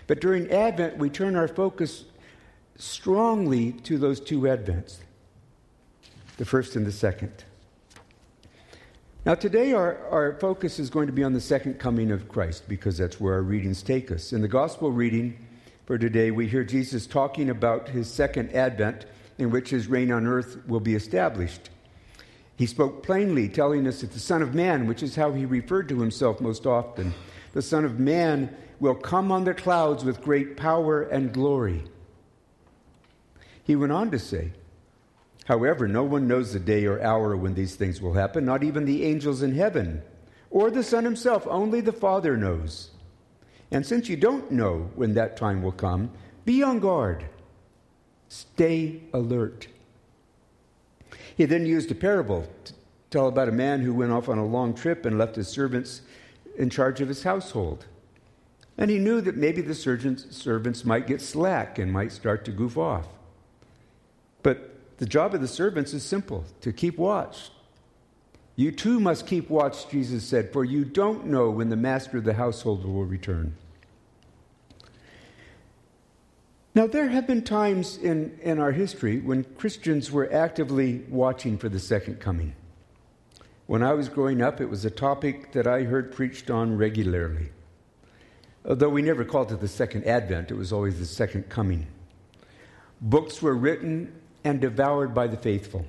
But 0.08 0.22
during 0.22 0.50
Advent, 0.50 0.98
we 0.98 1.10
turn 1.10 1.36
our 1.36 1.50
focus 1.50 2.06
strongly 2.78 3.74
to 3.74 3.98
those 3.98 4.22
two 4.22 4.44
Advents 4.44 5.00
the 6.38 6.46
first 6.46 6.76
and 6.76 6.86
the 6.86 6.92
second. 6.92 7.44
Now, 9.26 9.36
today 9.36 9.74
our, 9.74 9.98
our 10.08 10.40
focus 10.40 10.80
is 10.80 10.90
going 10.90 11.08
to 11.08 11.14
be 11.14 11.24
on 11.24 11.34
the 11.34 11.42
second 11.42 11.80
coming 11.80 12.12
of 12.12 12.30
Christ 12.30 12.64
because 12.70 12.98
that's 12.98 13.20
where 13.20 13.34
our 13.34 13.42
readings 13.42 13.84
take 13.84 14.10
us. 14.10 14.32
In 14.32 14.42
the 14.42 14.48
gospel 14.48 14.92
reading 14.92 15.38
for 15.86 15.98
today, 15.98 16.32
we 16.32 16.48
hear 16.48 16.64
Jesus 16.64 17.06
talking 17.06 17.50
about 17.50 17.90
his 17.90 18.10
second 18.10 18.54
advent 18.54 19.06
in 19.38 19.52
which 19.52 19.70
his 19.70 19.88
reign 19.88 20.12
on 20.12 20.26
earth 20.26 20.66
will 20.68 20.80
be 20.80 20.96
established. 20.96 21.70
He 22.56 22.66
spoke 22.66 23.04
plainly, 23.04 23.50
telling 23.50 23.86
us 23.86 24.02
that 24.02 24.14
the 24.14 24.20
Son 24.20 24.42
of 24.42 24.56
Man, 24.56 24.88
which 24.88 25.04
is 25.04 25.16
how 25.16 25.34
he 25.34 25.46
referred 25.46 25.90
to 25.90 26.00
himself 26.00 26.40
most 26.40 26.66
often, 26.66 27.14
the 27.54 27.62
Son 27.62 27.86
of 27.86 28.00
Man 28.00 28.56
will 28.80 28.96
come 28.96 29.32
on 29.32 29.44
the 29.44 29.54
clouds 29.54 30.04
with 30.04 30.22
great 30.22 30.58
power 30.58 31.04
and 31.04 31.34
glory. 31.34 31.84
He 33.64 33.76
went 33.76 33.92
on 33.92 34.10
to 34.12 34.20
say, 34.20 34.54
However, 35.48 35.88
no 35.88 36.04
one 36.04 36.28
knows 36.28 36.52
the 36.52 36.60
day 36.60 36.86
or 36.86 37.02
hour 37.02 37.38
when 37.38 37.54
these 37.54 37.76
things 37.76 38.02
will 38.02 38.14
happen, 38.14 38.44
not 38.44 38.66
even 38.66 38.84
the 38.84 39.06
angels 39.06 39.42
in 39.42 39.56
heaven 39.56 40.02
or 40.50 40.70
the 40.70 40.84
Son 40.84 41.06
himself. 41.06 41.48
Only 41.48 41.80
the 41.80 41.94
Father 41.94 42.36
knows. 42.36 42.90
And 43.72 43.86
since 43.86 44.10
you 44.10 44.18
don't 44.18 44.52
know 44.52 44.92
when 44.96 45.14
that 45.14 45.38
time 45.38 45.64
will 45.64 45.72
come, 45.72 46.12
be 46.44 46.62
on 46.62 46.80
guard. 46.80 47.30
Stay 48.28 49.04
alert. 49.14 49.68
He 51.38 51.46
then 51.46 51.66
used 51.66 51.92
a 51.92 51.96
parable 51.96 52.46
to 52.66 52.74
tell 53.10 53.30
about 53.30 53.48
a 53.48 53.54
man 53.54 53.80
who 53.80 53.94
went 53.94 54.12
off 54.12 54.28
on 54.28 54.38
a 54.38 54.46
long 54.46 54.74
trip 54.74 55.06
and 55.06 55.18
left 55.18 55.38
his 55.38 55.48
servants 55.48 56.02
in 56.58 56.70
charge 56.70 57.00
of 57.00 57.08
his 57.08 57.24
household. 57.24 57.86
And 58.78 58.92
he 58.92 59.00
knew 59.00 59.22
that 59.22 59.38
maybe 59.38 59.62
the 59.62 59.74
servants 59.74 60.84
might 60.84 61.08
get 61.08 61.22
slack 61.22 61.80
and 61.80 61.90
might 61.90 62.12
start 62.12 62.44
to 62.46 62.52
goof 62.52 62.78
off. 62.78 63.08
But 64.44 64.77
the 64.98 65.06
job 65.06 65.34
of 65.34 65.42
the 65.42 65.48
servants 65.48 65.94
is 65.94 66.04
simple 66.04 66.46
to 66.62 66.72
keep 66.72 66.98
watch. 66.98 67.52
You 68.56 68.72
too 68.72 69.00
must 69.00 69.28
keep 69.28 69.50
watch, 69.50 69.88
Jesus 69.90 70.24
said, 70.24 70.52
for 70.52 70.66
you 70.66 70.84
don't 70.84 71.28
know 71.28 71.52
when 71.52 71.70
the 71.70 71.76
master 71.76 72.18
of 72.18 72.24
the 72.24 72.34
household 72.34 72.84
will 72.86 73.06
return. 73.06 73.56
Now, 76.74 76.88
there 76.88 77.10
have 77.10 77.26
been 77.26 77.44
times 77.44 77.98
in, 77.98 78.38
in 78.42 78.60
our 78.60 78.72
history 78.72 79.20
when 79.20 79.44
Christians 79.44 80.12
were 80.12 80.32
actively 80.32 81.04
watching 81.10 81.58
for 81.58 81.70
the 81.70 81.80
second 81.80 82.20
coming. 82.20 82.56
When 83.68 83.84
I 83.84 83.94
was 83.94 84.10
growing 84.10 84.42
up, 84.42 84.62
it 84.62 84.70
was 84.70 84.86
a 84.86 84.92
topic 84.92 85.52
that 85.54 85.68
I 85.68 85.84
heard 85.84 86.12
preached 86.12 86.50
on 86.50 86.78
regularly. 86.78 87.50
Although 88.66 88.90
we 88.90 89.02
never 89.02 89.26
called 89.26 89.52
it 89.52 89.60
the 89.60 89.68
second 89.68 90.06
advent, 90.06 90.52
it 90.52 90.56
was 90.56 90.72
always 90.72 91.00
the 91.00 91.06
second 91.06 91.50
coming. 91.50 91.88
Books 93.02 93.42
were 93.42 93.56
written 93.56 94.17
and 94.44 94.62
devoured 94.62 95.14
by 95.14 95.28
the 95.28 95.38
faithful. 95.38 95.86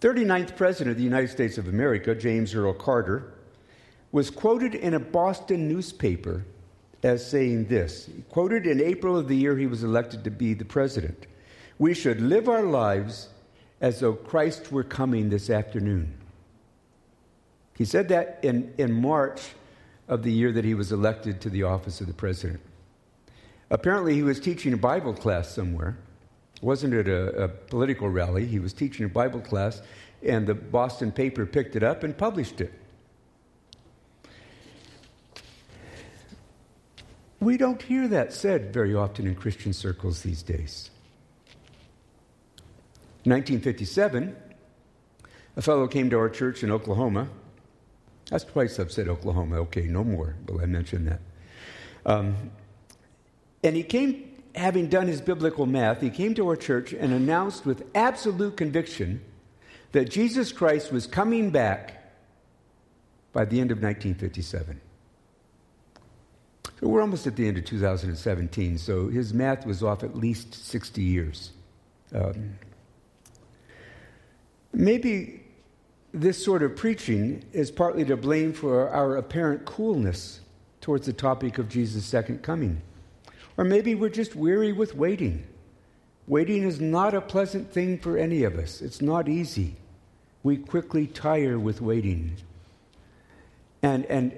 39th 0.00 0.56
President 0.56 0.92
of 0.92 0.96
the 0.96 1.02
United 1.02 1.28
States 1.28 1.58
of 1.58 1.68
America, 1.68 2.14
James 2.14 2.54
Earl 2.54 2.72
Carter, 2.72 3.32
was 4.12 4.30
quoted 4.30 4.74
in 4.74 4.94
a 4.94 5.00
Boston 5.00 5.68
newspaper 5.68 6.44
as 7.02 7.28
saying 7.28 7.66
this. 7.66 8.08
Quoted 8.28 8.66
in 8.66 8.80
April 8.80 9.16
of 9.16 9.28
the 9.28 9.36
year 9.36 9.56
he 9.56 9.66
was 9.66 9.84
elected 9.84 10.24
to 10.24 10.30
be 10.30 10.54
the 10.54 10.64
president 10.64 11.26
We 11.78 11.94
should 11.94 12.20
live 12.20 12.48
our 12.48 12.64
lives 12.64 13.28
as 13.80 14.00
though 14.00 14.14
Christ 14.14 14.72
were 14.72 14.84
coming 14.84 15.30
this 15.30 15.50
afternoon. 15.50 16.14
He 17.76 17.84
said 17.84 18.08
that 18.08 18.40
in, 18.42 18.74
in 18.78 18.92
March 18.92 19.40
of 20.08 20.24
the 20.24 20.32
year 20.32 20.50
that 20.52 20.64
he 20.64 20.74
was 20.74 20.90
elected 20.90 21.40
to 21.42 21.50
the 21.50 21.62
office 21.62 22.00
of 22.00 22.08
the 22.08 22.14
president. 22.14 22.60
Apparently, 23.70 24.14
he 24.14 24.22
was 24.22 24.40
teaching 24.40 24.72
a 24.72 24.76
Bible 24.76 25.12
class 25.12 25.54
somewhere. 25.54 25.96
Wasn't 26.60 26.92
it 26.92 27.08
a, 27.08 27.44
a 27.44 27.48
political 27.48 28.08
rally? 28.08 28.46
He 28.46 28.58
was 28.58 28.72
teaching 28.72 29.06
a 29.06 29.08
Bible 29.08 29.40
class, 29.40 29.80
and 30.22 30.46
the 30.46 30.54
Boston 30.54 31.12
paper 31.12 31.46
picked 31.46 31.76
it 31.76 31.82
up 31.82 32.02
and 32.02 32.16
published 32.16 32.60
it. 32.60 32.72
We 37.40 37.56
don't 37.56 37.80
hear 37.80 38.08
that 38.08 38.32
said 38.32 38.72
very 38.72 38.94
often 38.94 39.26
in 39.26 39.36
Christian 39.36 39.72
circles 39.72 40.22
these 40.22 40.42
days. 40.42 40.90
1957, 43.24 44.34
a 45.56 45.62
fellow 45.62 45.86
came 45.86 46.10
to 46.10 46.18
our 46.18 46.30
church 46.30 46.64
in 46.64 46.70
Oklahoma. 46.70 47.28
That's 48.30 48.44
twice 48.44 48.78
I've 48.80 48.90
said 48.90 49.08
Oklahoma. 49.08 49.56
Okay, 49.56 49.82
no 49.82 50.02
more, 50.02 50.34
but 50.46 50.60
I 50.60 50.66
mentioned 50.66 51.06
that. 51.08 51.20
Um, 52.04 52.50
and 53.62 53.76
he 53.76 53.82
came, 53.82 54.27
having 54.58 54.88
done 54.88 55.06
his 55.06 55.20
biblical 55.20 55.66
math, 55.66 56.00
he 56.00 56.10
came 56.10 56.34
to 56.34 56.48
our 56.48 56.56
church 56.56 56.92
and 56.92 57.12
announced 57.12 57.64
with 57.64 57.86
absolute 57.94 58.56
conviction 58.56 59.22
that 59.92 60.10
Jesus 60.10 60.52
Christ 60.52 60.92
was 60.92 61.06
coming 61.06 61.50
back 61.50 62.12
by 63.32 63.44
the 63.44 63.60
end 63.60 63.70
of 63.70 63.78
1957. 63.78 64.80
So 66.80 66.86
we're 66.86 67.00
almost 67.00 67.26
at 67.26 67.36
the 67.36 67.46
end 67.48 67.58
of 67.58 67.64
2017, 67.64 68.78
so 68.78 69.08
his 69.08 69.34
math 69.34 69.66
was 69.66 69.82
off 69.82 70.04
at 70.04 70.16
least 70.16 70.54
60 70.54 71.02
years. 71.02 71.50
Um, 72.14 72.58
maybe 74.72 75.44
this 76.12 76.42
sort 76.42 76.62
of 76.62 76.76
preaching 76.76 77.44
is 77.52 77.70
partly 77.70 78.04
to 78.04 78.16
blame 78.16 78.52
for 78.52 78.88
our 78.90 79.16
apparent 79.16 79.64
coolness 79.64 80.40
towards 80.80 81.06
the 81.06 81.12
topic 81.12 81.58
of 81.58 81.68
Jesus' 81.68 82.04
second 82.04 82.42
coming. 82.42 82.80
Or 83.58 83.64
maybe 83.64 83.94
we're 83.94 84.08
just 84.08 84.36
weary 84.36 84.72
with 84.72 84.94
waiting. 84.94 85.44
Waiting 86.28 86.62
is 86.62 86.80
not 86.80 87.12
a 87.12 87.20
pleasant 87.20 87.72
thing 87.72 87.98
for 87.98 88.16
any 88.16 88.44
of 88.44 88.56
us, 88.56 88.80
it's 88.80 89.02
not 89.02 89.28
easy. 89.28 89.76
We 90.44 90.56
quickly 90.56 91.08
tire 91.08 91.58
with 91.58 91.80
waiting. 91.80 92.36
And, 93.82 94.06
and 94.06 94.32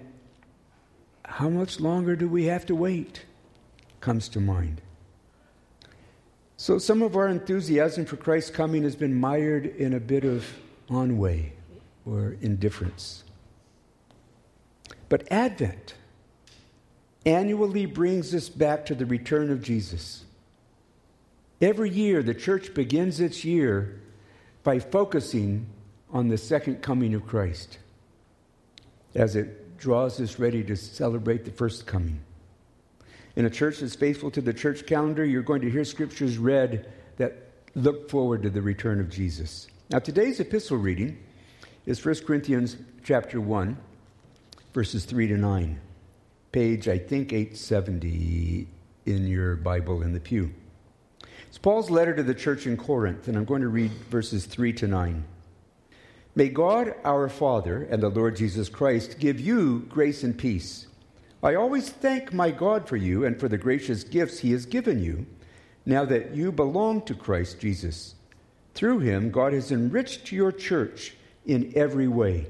how 1.24 1.50
much 1.50 1.78
longer 1.78 2.16
do 2.16 2.26
we 2.28 2.46
have 2.46 2.66
to 2.66 2.74
wait? 2.74 3.26
comes 4.00 4.30
to 4.30 4.40
mind. 4.40 4.80
So 6.56 6.78
some 6.78 7.02
of 7.02 7.16
our 7.16 7.28
enthusiasm 7.28 8.06
for 8.06 8.16
Christ's 8.16 8.50
coming 8.50 8.82
has 8.84 8.96
been 8.96 9.14
mired 9.14 9.66
in 9.66 9.94
a 9.94 10.00
bit 10.00 10.24
of 10.24 10.46
ennui 10.90 11.52
or 12.06 12.36
indifference. 12.40 13.24
But 15.08 15.30
Advent 15.30 15.94
annually 17.26 17.86
brings 17.86 18.34
us 18.34 18.48
back 18.48 18.86
to 18.86 18.94
the 18.94 19.06
return 19.06 19.50
of 19.50 19.62
Jesus. 19.62 20.24
Every 21.60 21.90
year, 21.90 22.22
the 22.22 22.34
church 22.34 22.72
begins 22.72 23.20
its 23.20 23.44
year 23.44 24.00
by 24.62 24.78
focusing 24.78 25.66
on 26.10 26.28
the 26.28 26.38
second 26.38 26.82
coming 26.82 27.14
of 27.14 27.26
Christ 27.26 27.78
as 29.14 29.36
it 29.36 29.78
draws 29.78 30.20
us 30.20 30.38
ready 30.38 30.62
to 30.64 30.76
celebrate 30.76 31.44
the 31.44 31.50
first 31.50 31.86
coming. 31.86 32.20
In 33.36 33.44
a 33.44 33.50
church 33.50 33.80
that's 33.80 33.94
faithful 33.94 34.30
to 34.32 34.40
the 34.40 34.52
church 34.52 34.86
calendar, 34.86 35.24
you're 35.24 35.42
going 35.42 35.62
to 35.62 35.70
hear 35.70 35.84
scriptures 35.84 36.38
read 36.38 36.90
that 37.16 37.50
look 37.74 38.10
forward 38.10 38.42
to 38.42 38.50
the 38.50 38.62
return 38.62 39.00
of 39.00 39.10
Jesus. 39.10 39.68
Now, 39.90 39.98
today's 39.98 40.40
epistle 40.40 40.76
reading 40.76 41.18
is 41.86 42.04
1 42.04 42.16
Corinthians 42.26 42.76
chapter 43.04 43.40
1, 43.40 43.76
verses 44.72 45.04
3 45.04 45.28
to 45.28 45.36
9. 45.36 45.80
Page, 46.52 46.88
I 46.88 46.98
think, 46.98 47.32
870 47.32 48.66
in 49.06 49.26
your 49.26 49.54
Bible 49.54 50.02
in 50.02 50.12
the 50.12 50.20
pew. 50.20 50.52
It's 51.46 51.58
Paul's 51.58 51.90
letter 51.90 52.14
to 52.14 52.22
the 52.22 52.34
church 52.34 52.66
in 52.66 52.76
Corinth, 52.76 53.28
and 53.28 53.36
I'm 53.36 53.44
going 53.44 53.62
to 53.62 53.68
read 53.68 53.92
verses 54.10 54.46
3 54.46 54.72
to 54.74 54.88
9. 54.88 55.24
May 56.34 56.48
God 56.48 56.94
our 57.04 57.28
Father 57.28 57.82
and 57.90 58.02
the 58.02 58.08
Lord 58.08 58.36
Jesus 58.36 58.68
Christ 58.68 59.18
give 59.18 59.38
you 59.40 59.80
grace 59.88 60.22
and 60.22 60.36
peace. 60.36 60.86
I 61.42 61.54
always 61.54 61.88
thank 61.88 62.32
my 62.32 62.50
God 62.50 62.88
for 62.88 62.96
you 62.96 63.24
and 63.24 63.38
for 63.38 63.48
the 63.48 63.58
gracious 63.58 64.04
gifts 64.04 64.40
he 64.40 64.52
has 64.52 64.66
given 64.66 65.02
you, 65.02 65.26
now 65.86 66.04
that 66.04 66.34
you 66.34 66.52
belong 66.52 67.02
to 67.02 67.14
Christ 67.14 67.60
Jesus. 67.60 68.14
Through 68.74 69.00
him, 69.00 69.30
God 69.30 69.52
has 69.52 69.72
enriched 69.72 70.32
your 70.32 70.52
church 70.52 71.14
in 71.46 71.72
every 71.74 72.08
way, 72.08 72.46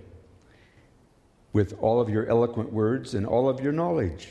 with 1.52 1.76
all 1.80 2.00
of 2.00 2.09
your 2.09 2.26
eloquent 2.26 2.73
words 2.73 3.14
and 3.14 3.26
all 3.26 3.49
of 3.49 3.61
your 3.61 3.73
knowledge. 3.73 4.28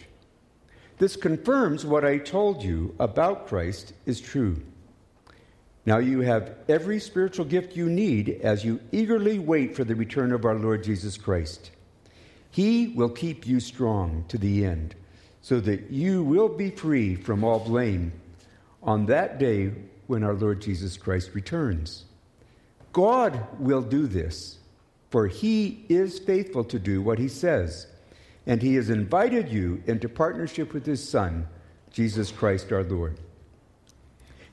This 0.99 1.15
confirms 1.15 1.85
what 1.85 2.05
I 2.05 2.17
told 2.17 2.61
you 2.61 2.93
about 2.99 3.47
Christ 3.47 3.93
is 4.05 4.19
true. 4.21 4.61
Now 5.85 5.97
you 5.97 6.21
have 6.21 6.55
every 6.67 6.99
spiritual 6.99 7.45
gift 7.45 7.75
you 7.75 7.89
need 7.89 8.41
as 8.43 8.63
you 8.63 8.79
eagerly 8.91 9.39
wait 9.39 9.75
for 9.75 9.83
the 9.83 9.95
return 9.95 10.31
of 10.31 10.45
our 10.45 10.55
Lord 10.55 10.83
Jesus 10.83 11.17
Christ. 11.17 11.71
He 12.51 12.89
will 12.89 13.09
keep 13.09 13.47
you 13.47 13.59
strong 13.59 14.25
to 14.27 14.37
the 14.37 14.65
end, 14.65 14.93
so 15.41 15.59
that 15.61 15.89
you 15.89 16.23
will 16.23 16.49
be 16.49 16.69
free 16.69 17.15
from 17.15 17.43
all 17.43 17.59
blame 17.59 18.11
on 18.83 19.07
that 19.07 19.39
day 19.39 19.71
when 20.07 20.23
our 20.23 20.35
Lord 20.35 20.61
Jesus 20.61 20.95
Christ 20.95 21.31
returns. 21.33 22.05
God 22.93 23.47
will 23.59 23.81
do 23.81 24.05
this, 24.05 24.58
for 25.09 25.27
he 25.27 25.85
is 25.89 26.19
faithful 26.19 26.63
to 26.65 26.79
do 26.79 27.01
what 27.01 27.19
he 27.19 27.27
says, 27.27 27.87
and 28.45 28.61
he 28.61 28.75
has 28.75 28.89
invited 28.89 29.49
you 29.49 29.83
into 29.87 30.07
partnership 30.07 30.73
with 30.73 30.85
his 30.85 31.07
Son, 31.07 31.47
Jesus 31.91 32.31
Christ 32.31 32.71
our 32.71 32.83
Lord. 32.83 33.17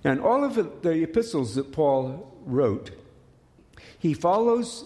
And 0.05 0.21
all 0.21 0.45
of 0.45 0.83
the 0.83 1.03
epistles 1.03 1.55
that 1.57 1.73
Paul 1.73 2.33
wrote, 2.45 2.91
he 3.99 4.15
follows 4.15 4.85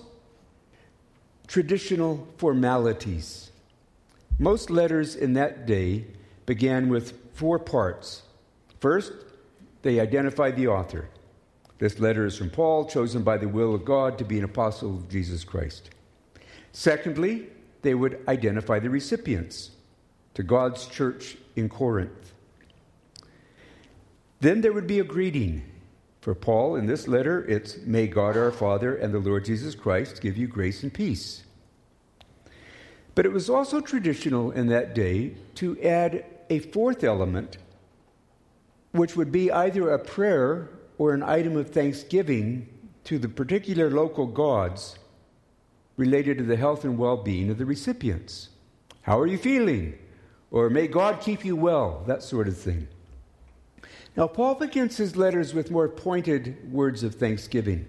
traditional 1.46 2.26
formalities. 2.38 3.50
Most 4.38 4.70
letters 4.70 5.14
in 5.14 5.34
that 5.34 5.66
day 5.66 6.06
began 6.46 6.88
with 6.88 7.12
four 7.34 7.58
parts. 7.58 8.22
First, 8.80 9.12
they 9.82 10.00
identify 10.00 10.50
the 10.50 10.68
author. 10.68 11.08
This 11.80 11.98
letter 11.98 12.26
is 12.26 12.36
from 12.36 12.50
Paul, 12.50 12.84
chosen 12.84 13.22
by 13.22 13.38
the 13.38 13.48
will 13.48 13.74
of 13.74 13.86
God 13.86 14.18
to 14.18 14.24
be 14.24 14.36
an 14.36 14.44
apostle 14.44 14.96
of 14.96 15.08
Jesus 15.08 15.44
Christ. 15.44 15.88
Secondly, 16.72 17.46
they 17.80 17.94
would 17.94 18.22
identify 18.28 18.78
the 18.78 18.90
recipients 18.90 19.70
to 20.34 20.42
God's 20.42 20.86
church 20.86 21.38
in 21.56 21.70
Corinth. 21.70 22.34
Then 24.40 24.60
there 24.60 24.74
would 24.74 24.86
be 24.86 24.98
a 24.98 25.04
greeting. 25.04 25.62
For 26.20 26.34
Paul, 26.34 26.76
in 26.76 26.84
this 26.84 27.08
letter, 27.08 27.46
it's 27.46 27.78
May 27.78 28.06
God 28.06 28.36
our 28.36 28.52
Father 28.52 28.94
and 28.94 29.14
the 29.14 29.18
Lord 29.18 29.46
Jesus 29.46 29.74
Christ 29.74 30.20
give 30.20 30.36
you 30.36 30.46
grace 30.46 30.82
and 30.82 30.92
peace. 30.92 31.44
But 33.14 33.24
it 33.24 33.32
was 33.32 33.48
also 33.48 33.80
traditional 33.80 34.50
in 34.50 34.66
that 34.66 34.94
day 34.94 35.32
to 35.54 35.80
add 35.80 36.26
a 36.50 36.58
fourth 36.58 37.02
element, 37.02 37.56
which 38.92 39.16
would 39.16 39.32
be 39.32 39.50
either 39.50 39.90
a 39.90 39.98
prayer 39.98 40.68
or 41.00 41.14
an 41.14 41.22
item 41.22 41.56
of 41.56 41.70
thanksgiving 41.70 42.68
to 43.04 43.18
the 43.18 43.26
particular 43.26 43.88
local 43.88 44.26
gods 44.26 44.98
related 45.96 46.36
to 46.36 46.44
the 46.44 46.58
health 46.58 46.84
and 46.84 46.98
well 46.98 47.16
being 47.16 47.48
of 47.48 47.56
the 47.56 47.64
recipients. 47.64 48.50
How 49.00 49.18
are 49.18 49.26
you 49.26 49.38
feeling? 49.38 49.98
Or 50.50 50.68
may 50.68 50.86
God 50.86 51.22
keep 51.22 51.42
you 51.42 51.56
well, 51.56 52.04
that 52.06 52.22
sort 52.22 52.48
of 52.48 52.58
thing. 52.58 52.86
Now, 54.14 54.26
Paul 54.26 54.56
begins 54.56 54.98
his 54.98 55.16
letters 55.16 55.54
with 55.54 55.70
more 55.70 55.88
pointed 55.88 56.70
words 56.70 57.02
of 57.02 57.14
thanksgiving. 57.14 57.86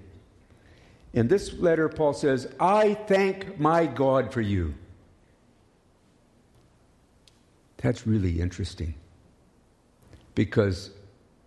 In 1.11 1.27
this 1.27 1.51
letter, 1.51 1.89
Paul 1.89 2.13
says, 2.13 2.47
I 2.61 2.93
thank 2.93 3.59
my 3.59 3.87
God 3.87 4.31
for 4.31 4.39
you. 4.39 4.73
That's 7.75 8.07
really 8.07 8.39
interesting 8.39 8.93
because 10.33 10.91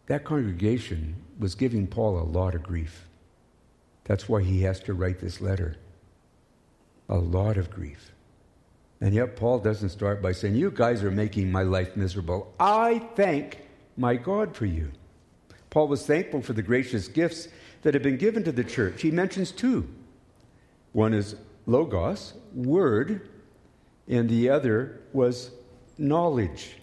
that 0.06 0.24
congregation 0.24 1.16
was 1.38 1.54
giving 1.54 1.86
Paul 1.86 2.18
a 2.18 2.24
lot 2.24 2.54
of 2.54 2.62
grief. 2.62 3.06
That's 4.04 4.28
why 4.28 4.42
he 4.42 4.62
has 4.62 4.80
to 4.80 4.94
write 4.94 5.20
this 5.20 5.40
letter. 5.40 5.76
A 7.08 7.16
lot 7.16 7.56
of 7.56 7.70
grief. 7.70 8.12
And 9.00 9.14
yet, 9.14 9.36
Paul 9.36 9.58
doesn't 9.58 9.90
start 9.90 10.22
by 10.22 10.32
saying, 10.32 10.54
You 10.54 10.70
guys 10.70 11.02
are 11.02 11.10
making 11.10 11.50
my 11.50 11.62
life 11.62 11.96
miserable. 11.96 12.54
I 12.58 13.00
thank 13.16 13.60
my 13.96 14.16
God 14.16 14.54
for 14.54 14.66
you. 14.66 14.92
Paul 15.70 15.88
was 15.88 16.06
thankful 16.06 16.40
for 16.40 16.52
the 16.52 16.62
gracious 16.62 17.08
gifts 17.08 17.48
that 17.82 17.94
have 17.94 18.02
been 18.02 18.16
given 18.16 18.44
to 18.44 18.52
the 18.52 18.64
church. 18.64 19.02
He 19.02 19.10
mentions 19.10 19.50
two 19.50 19.88
one 20.92 21.12
is 21.12 21.34
logos, 21.66 22.34
word, 22.54 23.28
and 24.06 24.28
the 24.28 24.48
other 24.48 25.00
was 25.12 25.50
knowledge. 25.98 26.76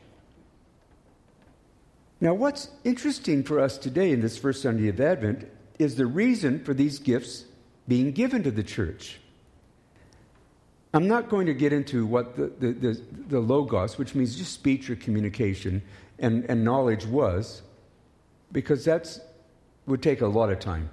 Now, 2.21 2.35
what's 2.35 2.69
interesting 2.83 3.41
for 3.41 3.59
us 3.59 3.79
today 3.79 4.11
in 4.11 4.21
this 4.21 4.37
first 4.37 4.61
Sunday 4.61 4.87
of 4.89 5.01
Advent 5.01 5.51
is 5.79 5.95
the 5.95 6.05
reason 6.05 6.63
for 6.63 6.75
these 6.75 6.99
gifts 6.99 7.45
being 7.87 8.11
given 8.11 8.43
to 8.43 8.51
the 8.51 8.61
church. 8.61 9.19
I'm 10.93 11.07
not 11.07 11.29
going 11.29 11.47
to 11.47 11.53
get 11.55 11.73
into 11.73 12.05
what 12.05 12.35
the, 12.35 12.51
the, 12.59 12.73
the, 12.73 13.01
the 13.29 13.39
logos, 13.39 13.97
which 13.97 14.13
means 14.13 14.35
just 14.35 14.53
speech 14.53 14.87
or 14.91 14.95
communication, 14.95 15.81
and, 16.19 16.45
and 16.45 16.63
knowledge 16.63 17.07
was, 17.07 17.63
because 18.51 18.85
that 18.85 19.19
would 19.87 20.03
take 20.03 20.21
a 20.21 20.27
lot 20.27 20.51
of 20.51 20.59
time. 20.59 20.91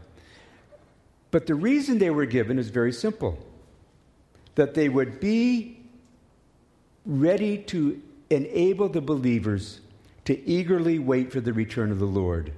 But 1.31 1.47
the 1.47 1.55
reason 1.55 1.99
they 1.99 2.09
were 2.09 2.25
given 2.25 2.59
is 2.59 2.71
very 2.71 2.93
simple 2.93 3.39
that 4.55 4.73
they 4.73 4.89
would 4.89 5.21
be 5.21 5.79
ready 7.05 7.59
to 7.59 8.01
enable 8.31 8.89
the 8.89 9.03
believers 9.03 9.81
to 10.29 10.47
eagerly 10.47 10.99
wait 10.99 11.33
for 11.33 11.41
the 11.41 11.55
return 11.55 11.91
of 11.91 11.99
the 11.99 12.05
Lord. 12.05 12.53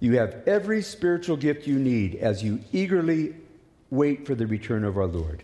You 0.00 0.16
have 0.16 0.36
every 0.46 0.80
spiritual 0.80 1.36
gift 1.36 1.66
you 1.66 1.78
need 1.78 2.14
as 2.14 2.42
you 2.42 2.60
eagerly 2.72 3.34
wait 3.90 4.26
for 4.26 4.34
the 4.34 4.46
return 4.46 4.82
of 4.82 4.96
our 4.96 5.06
Lord. 5.06 5.42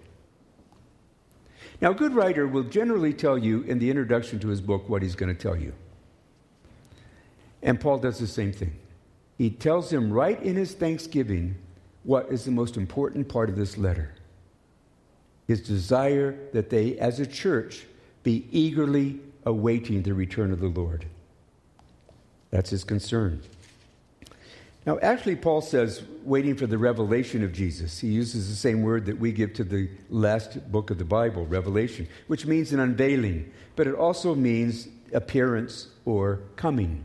Now, 1.83 1.91
a 1.91 1.95
good 1.95 2.15
writer 2.15 2.49
will 2.49 2.63
generally 2.63 3.13
tell 3.13 3.37
you 3.37 3.61
in 3.65 3.79
the 3.79 3.91
introduction 3.91 4.39
to 4.39 4.49
his 4.49 4.63
book 4.63 4.89
what 4.89 5.03
he's 5.03 5.15
going 5.15 5.29
to 5.29 5.39
tell 5.39 5.55
you. 5.55 5.75
And 7.63 7.79
Paul 7.79 7.99
does 7.99 8.19
the 8.19 8.27
same 8.27 8.55
thing. 8.55 8.73
He 9.37 9.51
tells 9.51 9.93
him 9.93 10.11
right 10.11 10.43
in 10.43 10.57
his 10.57 10.73
thanksgiving 10.73 11.57
what 12.05 12.33
is 12.33 12.47
the 12.47 12.53
most 12.53 12.79
important 12.79 13.29
part 13.29 13.51
of 13.51 13.57
this 13.57 13.77
letter 13.77 14.15
his 15.47 15.61
desire 15.61 16.39
that 16.55 16.71
they, 16.71 16.99
as 16.99 17.21
a 17.21 17.27
church, 17.27 17.85
be 18.23 18.47
eagerly 18.51 19.21
awaiting 19.45 20.03
the 20.03 20.15
return 20.15 20.53
of 20.53 20.61
the 20.61 20.69
Lord. 20.69 21.05
That's 22.51 22.71
his 22.71 22.85
concern. 22.85 23.43
Now, 24.87 24.99
actually, 25.03 25.37
Paul 25.37 25.61
says, 25.61 26.03
waiting 26.25 26.55
for 26.55 26.67
the 26.67 26.79
revelation 26.79 27.45
of 27.45 27.53
Jesus. 27.53 27.99
He 27.99 28.09
uses 28.09 28.49
the 28.49 28.57
same 28.57 28.83
word 28.83 29.05
that 29.07 29.19
we 29.19 29.33
give 29.33 29.53
to 29.55 29.65
the 29.65 29.91
last 30.09 30.73
book 30.73 30.91
of 30.91 30.97
the 30.97 31.05
Bible, 31.05 31.45
Revelation, 31.45 32.09
which 32.27 32.47
means 32.47 32.73
an 32.73 32.81
unveiling, 32.81 33.53
but 33.77 33.87
it 33.87 33.95
also 33.95 34.35
means 34.35 34.89
appearance 35.13 35.89
or 36.07 36.41
coming. 36.57 37.05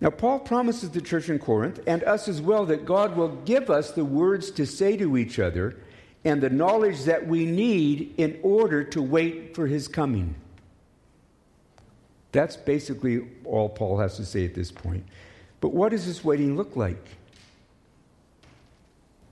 Now, 0.00 0.10
Paul 0.10 0.38
promises 0.40 0.90
the 0.90 1.00
church 1.00 1.28
in 1.28 1.38
Corinth 1.38 1.80
and 1.86 2.04
us 2.04 2.28
as 2.28 2.40
well 2.40 2.66
that 2.66 2.84
God 2.84 3.16
will 3.16 3.34
give 3.44 3.70
us 3.70 3.90
the 3.92 4.04
words 4.04 4.50
to 4.52 4.66
say 4.66 4.96
to 4.98 5.16
each 5.16 5.38
other 5.38 5.76
and 6.24 6.40
the 6.40 6.50
knowledge 6.50 7.04
that 7.04 7.26
we 7.26 7.46
need 7.46 8.14
in 8.18 8.38
order 8.42 8.84
to 8.84 9.02
wait 9.02 9.54
for 9.54 9.66
his 9.66 9.88
coming. 9.88 10.34
That's 12.36 12.54
basically 12.54 13.22
all 13.46 13.70
Paul 13.70 13.96
has 13.96 14.18
to 14.18 14.26
say 14.26 14.44
at 14.44 14.54
this 14.54 14.70
point. 14.70 15.06
But 15.62 15.72
what 15.72 15.88
does 15.88 16.04
this 16.04 16.22
waiting 16.22 16.54
look 16.54 16.76
like? 16.76 17.02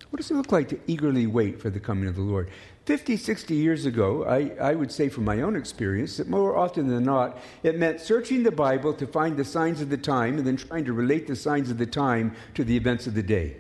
What 0.09 0.17
does 0.17 0.31
it 0.31 0.35
look 0.37 0.51
like 0.51 0.71
to 0.71 0.81
eagerly 0.87 1.27
wait 1.27 1.61
for 1.61 1.69
the 1.69 1.81
coming 1.81 2.09
of 2.09 2.17
the 2.17 2.23
Lord? 2.23 2.49
50, 2.87 3.19
60 3.19 3.55
years 3.55 3.85
ago, 3.85 4.25
I, 4.25 4.53
I 4.59 4.75
would 4.75 4.91
say 4.91 5.11
from 5.11 5.27
my 5.27 5.43
own 5.43 5.55
experience 5.55 6.17
that 6.17 6.31
more 6.31 6.57
often 6.57 6.89
than 6.89 7.05
not, 7.05 7.37
it 7.63 7.79
meant 7.79 8.01
searching 8.01 8.43
the 8.43 8.51
Bible 8.51 8.95
to 8.95 9.07
find 9.07 9.37
the 9.37 9.45
signs 9.45 9.83
of 9.83 9.91
the 9.91 9.99
time 9.99 10.39
and 10.39 10.47
then 10.47 10.57
trying 10.57 10.87
to 10.87 10.95
relate 10.95 11.27
the 11.27 11.37
signs 11.37 11.71
of 11.71 11.77
the 11.77 11.85
time 11.85 12.35
to 12.55 12.65
the 12.65 12.75
events 12.75 13.07
of 13.07 13.13
the 13.13 13.23
day. 13.23 13.57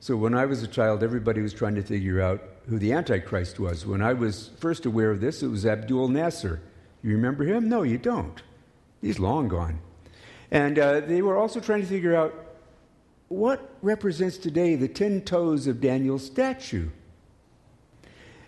So 0.00 0.16
when 0.16 0.34
I 0.34 0.44
was 0.46 0.64
a 0.64 0.68
child, 0.68 1.04
everybody 1.04 1.40
was 1.40 1.54
trying 1.54 1.76
to 1.76 1.82
figure 1.82 2.20
out 2.20 2.42
who 2.68 2.80
the 2.80 2.94
Antichrist 2.94 3.60
was. 3.60 3.86
When 3.86 4.02
I 4.02 4.14
was 4.14 4.50
first 4.58 4.86
aware 4.86 5.12
of 5.12 5.20
this, 5.20 5.44
it 5.44 5.48
was 5.48 5.64
Abdul 5.64 6.08
Nasser. 6.08 6.60
You 7.04 7.12
remember 7.12 7.44
him? 7.44 7.68
No, 7.68 7.82
you 7.82 7.96
don't. 7.96 8.42
He's 9.00 9.18
long 9.18 9.48
gone. 9.48 9.80
And 10.50 10.78
uh, 10.78 11.00
they 11.00 11.22
were 11.22 11.36
also 11.36 11.60
trying 11.60 11.82
to 11.82 11.86
figure 11.86 12.16
out 12.16 12.34
what 13.28 13.76
represents 13.82 14.38
today 14.38 14.74
the 14.74 14.88
ten 14.88 15.20
toes 15.20 15.66
of 15.66 15.80
Daniel's 15.80 16.24
statue. 16.24 16.88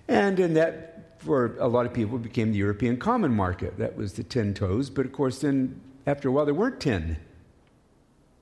And 0.08 0.40
in 0.40 0.54
that, 0.54 1.20
for 1.20 1.56
a 1.58 1.68
lot 1.68 1.86
of 1.86 1.92
people, 1.92 2.18
became 2.18 2.52
the 2.52 2.58
European 2.58 2.96
common 2.96 3.32
market. 3.32 3.78
That 3.78 3.96
was 3.96 4.14
the 4.14 4.24
ten 4.24 4.54
toes. 4.54 4.90
But 4.90 5.06
of 5.06 5.12
course, 5.12 5.40
then 5.40 5.80
after 6.06 6.28
a 6.28 6.32
while, 6.32 6.46
there 6.46 6.54
weren't 6.54 6.80
ten. 6.80 7.18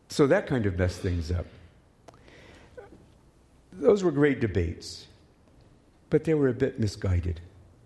So 0.09 0.27
that 0.29 0.47
kind 0.47 0.65
of 0.65 0.79
messed 0.79 1.01
things 1.01 1.31
up. 1.31 1.47
Those 3.73 4.03
were 4.03 4.11
great 4.11 4.41
debates, 4.41 5.07
but 6.09 6.25
they 6.25 6.35
were 6.35 6.49
a 6.49 6.55
bit 6.55 6.81
misguided. 6.81 7.41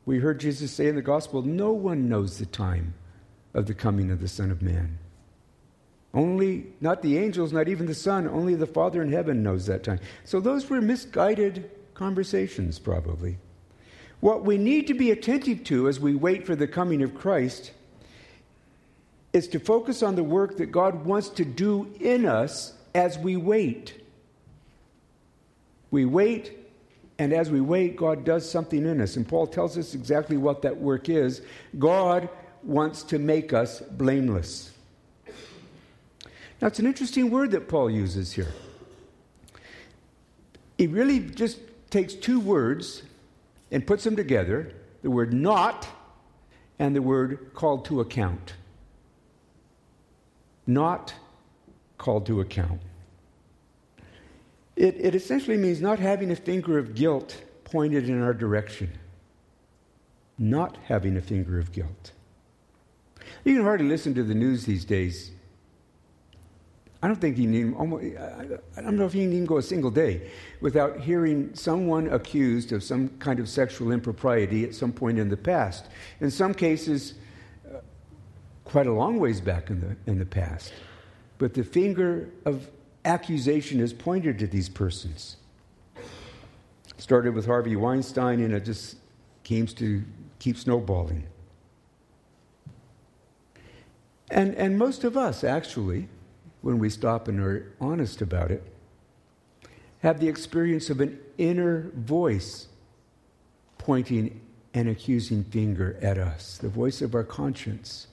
We 0.06 0.18
heard 0.18 0.40
Jesus 0.40 0.70
say 0.70 0.86
in 0.88 0.94
the 0.94 1.02
gospel, 1.02 1.42
No 1.42 1.72
one 1.72 2.08
knows 2.08 2.38
the 2.38 2.46
time 2.46 2.94
of 3.54 3.66
the 3.66 3.74
coming 3.74 4.10
of 4.10 4.20
the 4.20 4.28
Son 4.28 4.50
of 4.50 4.62
Man. 4.62 4.98
Only, 6.14 6.66
not 6.80 7.02
the 7.02 7.18
angels, 7.18 7.52
not 7.52 7.68
even 7.68 7.86
the 7.86 7.94
Son, 7.94 8.28
only 8.28 8.54
the 8.54 8.66
Father 8.66 9.02
in 9.02 9.12
heaven 9.12 9.42
knows 9.42 9.66
that 9.66 9.82
time. 9.82 10.00
So 10.24 10.40
those 10.40 10.68
were 10.68 10.80
misguided 10.80 11.70
conversations, 11.94 12.78
probably. 12.78 13.38
What 14.20 14.44
we 14.44 14.58
need 14.58 14.86
to 14.88 14.94
be 14.94 15.10
attentive 15.10 15.64
to 15.64 15.88
as 15.88 15.98
we 15.98 16.14
wait 16.14 16.46
for 16.46 16.54
the 16.54 16.68
coming 16.68 17.02
of 17.02 17.14
Christ 17.14 17.72
is 19.32 19.48
to 19.48 19.58
focus 19.58 20.02
on 20.02 20.14
the 20.14 20.22
work 20.22 20.58
that 20.58 20.66
God 20.66 21.04
wants 21.04 21.30
to 21.30 21.44
do 21.44 21.92
in 21.98 22.26
us 22.26 22.74
as 22.94 23.18
we 23.18 23.36
wait. 23.36 23.98
We 25.90 26.04
wait, 26.04 26.52
and 27.18 27.32
as 27.32 27.50
we 27.50 27.60
wait, 27.60 27.96
God 27.96 28.24
does 28.24 28.48
something 28.48 28.84
in 28.84 29.00
us. 29.00 29.16
And 29.16 29.26
Paul 29.26 29.46
tells 29.46 29.78
us 29.78 29.94
exactly 29.94 30.36
what 30.36 30.62
that 30.62 30.76
work 30.76 31.08
is. 31.08 31.42
God 31.78 32.28
wants 32.62 33.02
to 33.04 33.18
make 33.18 33.52
us 33.52 33.80
blameless. 33.80 34.72
Now, 36.60 36.68
it's 36.68 36.78
an 36.78 36.86
interesting 36.86 37.30
word 37.30 37.50
that 37.50 37.68
Paul 37.68 37.90
uses 37.90 38.32
here. 38.32 38.52
he 40.78 40.86
really 40.86 41.20
just 41.20 41.58
takes 41.90 42.14
two 42.14 42.38
words 42.38 43.02
and 43.70 43.86
puts 43.86 44.04
them 44.04 44.16
together 44.16 44.72
the 45.02 45.10
word 45.10 45.32
not 45.34 45.88
and 46.78 46.94
the 46.94 47.02
word 47.02 47.50
called 47.54 47.84
to 47.86 48.00
account. 48.00 48.54
Not 50.66 51.14
called 51.98 52.26
to 52.26 52.40
account. 52.40 52.80
It, 54.76 54.96
it 54.98 55.14
essentially 55.14 55.56
means 55.56 55.80
not 55.80 55.98
having 55.98 56.30
a 56.30 56.36
finger 56.36 56.78
of 56.78 56.94
guilt 56.94 57.42
pointed 57.64 58.08
in 58.08 58.22
our 58.22 58.34
direction. 58.34 58.92
Not 60.38 60.78
having 60.84 61.16
a 61.16 61.20
finger 61.20 61.58
of 61.58 61.72
guilt. 61.72 62.12
You 63.44 63.56
can 63.56 63.64
hardly 63.64 63.88
listen 63.88 64.14
to 64.14 64.22
the 64.22 64.34
news 64.34 64.64
these 64.64 64.84
days. 64.84 65.32
I 67.02 67.08
don't 67.08 67.20
think 67.20 67.36
you 67.36 67.48
need, 67.48 67.74
almost, 67.74 68.04
I 68.76 68.80
don't 68.80 68.96
know 68.96 69.06
if 69.06 69.14
you 69.14 69.22
can 69.22 69.32
even 69.32 69.44
go 69.44 69.58
a 69.58 69.62
single 69.62 69.90
day 69.90 70.30
without 70.60 71.00
hearing 71.00 71.52
someone 71.52 72.06
accused 72.06 72.70
of 72.70 72.84
some 72.84 73.08
kind 73.18 73.40
of 73.40 73.48
sexual 73.48 73.90
impropriety 73.90 74.64
at 74.64 74.72
some 74.72 74.92
point 74.92 75.18
in 75.18 75.28
the 75.28 75.36
past. 75.36 75.88
In 76.20 76.30
some 76.30 76.54
cases, 76.54 77.14
uh, 77.68 77.78
quite 78.64 78.86
a 78.86 78.92
long 78.92 79.18
ways 79.18 79.40
back 79.40 79.68
in 79.68 79.80
the, 79.80 79.96
in 80.06 80.20
the 80.20 80.26
past. 80.26 80.72
But 81.38 81.54
the 81.54 81.64
finger 81.64 82.28
of 82.44 82.68
accusation 83.04 83.80
is 83.80 83.92
pointed 83.92 84.38
to 84.38 84.46
these 84.46 84.68
persons. 84.68 85.38
Started 86.98 87.34
with 87.34 87.46
Harvey 87.46 87.74
Weinstein, 87.74 88.40
and 88.40 88.54
it 88.54 88.64
just 88.64 88.96
keeps 89.42 89.74
to 89.74 90.04
keep 90.38 90.56
snowballing. 90.56 91.24
And, 94.32 94.54
and 94.54 94.78
most 94.78 95.04
of 95.04 95.14
us, 95.14 95.44
actually, 95.44 96.08
when 96.62 96.78
we 96.78 96.88
stop 96.88 97.28
and 97.28 97.38
are 97.38 97.70
honest 97.78 98.22
about 98.22 98.50
it, 98.50 98.62
have 100.00 100.20
the 100.20 100.28
experience 100.28 100.88
of 100.88 101.02
an 101.02 101.20
inner 101.36 101.90
voice 101.94 102.66
pointing 103.76 104.40
an 104.72 104.88
accusing 104.88 105.44
finger 105.44 105.98
at 106.00 106.16
us, 106.16 106.56
the 106.56 106.70
voice 106.70 107.02
of 107.02 107.14
our 107.14 107.24
conscience. 107.24 108.06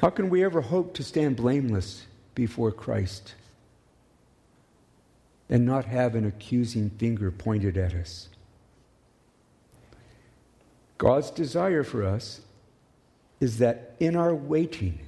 How 0.00 0.10
can 0.10 0.30
we 0.30 0.44
ever 0.44 0.60
hope 0.60 0.94
to 0.94 1.02
stand 1.02 1.34
blameless 1.34 2.06
before 2.36 2.70
Christ 2.70 3.34
and 5.48 5.66
not 5.66 5.86
have 5.86 6.14
an 6.14 6.24
accusing 6.24 6.88
finger 6.90 7.32
pointed 7.32 7.76
at 7.76 7.94
us? 7.94 8.28
God's 10.98 11.32
desire 11.32 11.82
for 11.82 12.04
us 12.04 12.42
is 13.40 13.58
that 13.58 13.96
in 13.98 14.16
our 14.16 14.34
waiting, 14.34 14.98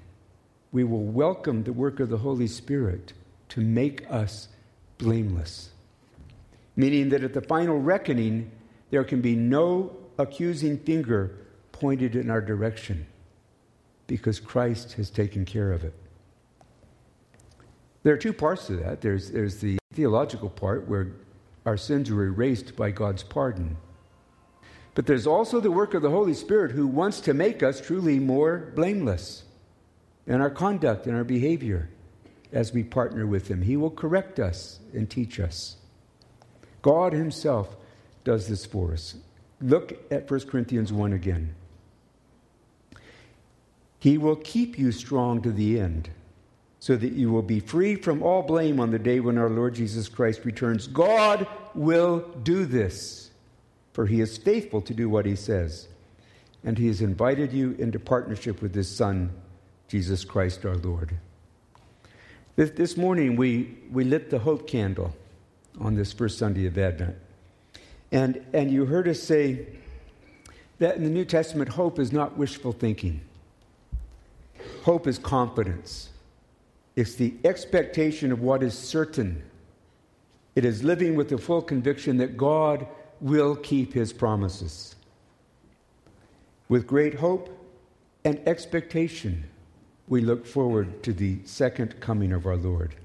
we 0.73 0.85
will 0.85 1.05
welcome 1.05 1.65
the 1.65 1.73
work 1.73 2.01
of 2.01 2.09
the 2.09 2.19
Holy 2.19 2.47
Spirit 2.47 3.13
to 3.51 3.61
make 3.61 4.11
us 4.11 4.49
blameless. 4.99 5.71
Meaning 6.75 7.11
that 7.11 7.23
at 7.23 7.35
the 7.35 7.43
final 7.43 7.79
reckoning, 7.79 8.51
there 8.91 9.05
can 9.05 9.21
be 9.21 9.37
no 9.37 9.95
accusing 10.19 10.79
finger 10.79 11.37
pointed 11.73 12.17
in 12.17 12.31
our 12.31 12.41
direction 12.41 13.07
because 14.07 14.41
Christ 14.41 14.95
has 14.95 15.11
taken 15.11 15.45
care 15.45 15.73
of 15.73 15.85
it. 15.85 15.95
There 18.03 18.15
are 18.15 18.19
two 18.19 18.33
parts 18.33 18.67
to 18.67 18.77
that 18.77 19.01
there's, 19.01 19.31
there's 19.31 19.61
the 19.61 19.79
theological 19.93 20.49
part 20.49 20.89
where 20.89 21.13
our 21.67 21.77
sins 21.77 22.11
are 22.11 22.23
erased 22.23 22.75
by 22.77 22.91
God's 22.91 23.23
pardon. 23.23 23.77
But 24.95 25.07
there's 25.07 25.27
also 25.27 25.61
the 25.61 25.71
work 25.71 25.95
of 25.95 26.03
the 26.03 26.11
Holy 26.11 26.35
Spirit 26.35 26.73
who 26.73 26.87
wants 26.87 27.21
to 27.21 27.35
make 27.35 27.63
us 27.63 27.81
truly 27.81 28.19
more 28.19 28.73
blameless 28.75 29.45
in 30.27 30.41
our 30.41 30.51
conduct 30.51 31.07
and 31.07 31.17
our 31.17 31.25
behavior 31.25 31.89
as 32.53 32.73
we 32.73 32.83
partner 32.83 33.27
with 33.27 33.49
Him. 33.49 33.63
He 33.63 33.77
will 33.77 33.91
correct 33.91 34.39
us 34.39 34.81
and 34.93 35.09
teach 35.09 35.41
us. 35.41 35.77
God 36.83 37.13
Himself 37.13 37.75
does 38.25 38.49
this 38.49 38.67
for 38.67 38.93
us. 38.93 39.15
Look 39.61 39.95
at 40.11 40.31
1 40.31 40.41
Corinthians 40.41 40.93
1 40.93 41.13
again. 41.13 41.55
He 43.99 44.19
will 44.19 44.37
keep 44.37 44.79
you 44.79 44.93
strong 44.93 45.41
to 45.43 45.53
the 45.53 45.79
end, 45.79 46.11
so 46.81 46.97
that 46.97 47.13
you 47.13 47.31
will 47.31 47.43
be 47.43 47.61
free 47.61 47.95
from 47.95 48.23
all 48.23 48.43
blame 48.43 48.81
on 48.81 48.91
the 48.91 48.99
day 48.99 49.21
when 49.21 49.39
our 49.39 49.49
Lord 49.49 49.77
Jesus 49.77 50.09
Christ 50.09 50.45
returns. 50.45 50.89
God 50.89 51.47
will 51.75 52.21
do 52.43 52.65
this, 52.67 53.31
for 53.93 54.07
He 54.07 54.21
is 54.21 54.39
faithful 54.39 54.81
to 54.83 54.95
do 54.95 55.09
what 55.09 55.27
He 55.27 55.37
says. 55.37 55.89
And 56.65 56.79
He 56.79 56.87
has 56.87 57.01
invited 57.01 57.53
you 57.53 57.77
into 57.79 57.99
partnership 57.99 58.63
with 58.63 58.75
His 58.75 58.89
Son 58.89 59.33
Jesus 59.89 60.25
Christ 60.25 60.65
our 60.65 60.77
Lord. 60.77 61.19
This, 62.57 62.71
this 62.71 62.97
morning 62.97 63.37
we, 63.37 63.77
we 63.91 64.05
lit 64.05 64.31
the 64.31 64.39
hope 64.39 64.67
candle 64.67 65.15
on 65.81 65.95
this 65.95 66.13
first 66.13 66.39
Sunday 66.39 66.67
of 66.67 66.79
Advent. 66.79 67.17
And, 68.11 68.45
and 68.53 68.71
you 68.71 68.85
heard 68.85 69.09
us 69.09 69.23
say 69.23 69.67
that 70.79 70.97
in 70.97 71.05
the 71.05 71.11
New 71.11 71.25
Testament, 71.25 71.71
hope 71.71 71.99
is 71.99 72.13
not 72.13 72.37
wishful 72.37 72.73
thinking. 72.73 73.21
Hope 74.83 75.07
is 75.07 75.19
confidence. 75.19 76.11
It's 76.97 77.15
the 77.15 77.35
expectation 77.45 78.33
of 78.33 78.41
what 78.41 78.63
is 78.63 78.77
certain. 78.77 79.43
It 80.55 80.65
is 80.65 80.83
living 80.83 81.15
with 81.15 81.31
the 81.31 81.39
full 81.39 81.63
conviction 81.63 82.19
that 82.19 82.37
God 82.37 82.87
will 83.23 83.55
keep 83.55 83.95
his 83.95 84.13
promises. 84.13 84.97
With 86.69 86.87
great 86.87 87.15
hope 87.15 87.49
and 88.25 88.41
expectation, 88.47 89.45
we 90.09 90.21
look 90.21 90.45
forward 90.45 91.03
to 91.05 91.13
the 91.13 91.39
second 91.45 92.01
coming 92.01 92.33
of 92.33 92.47
our 92.47 92.57
Lord. 92.57 92.97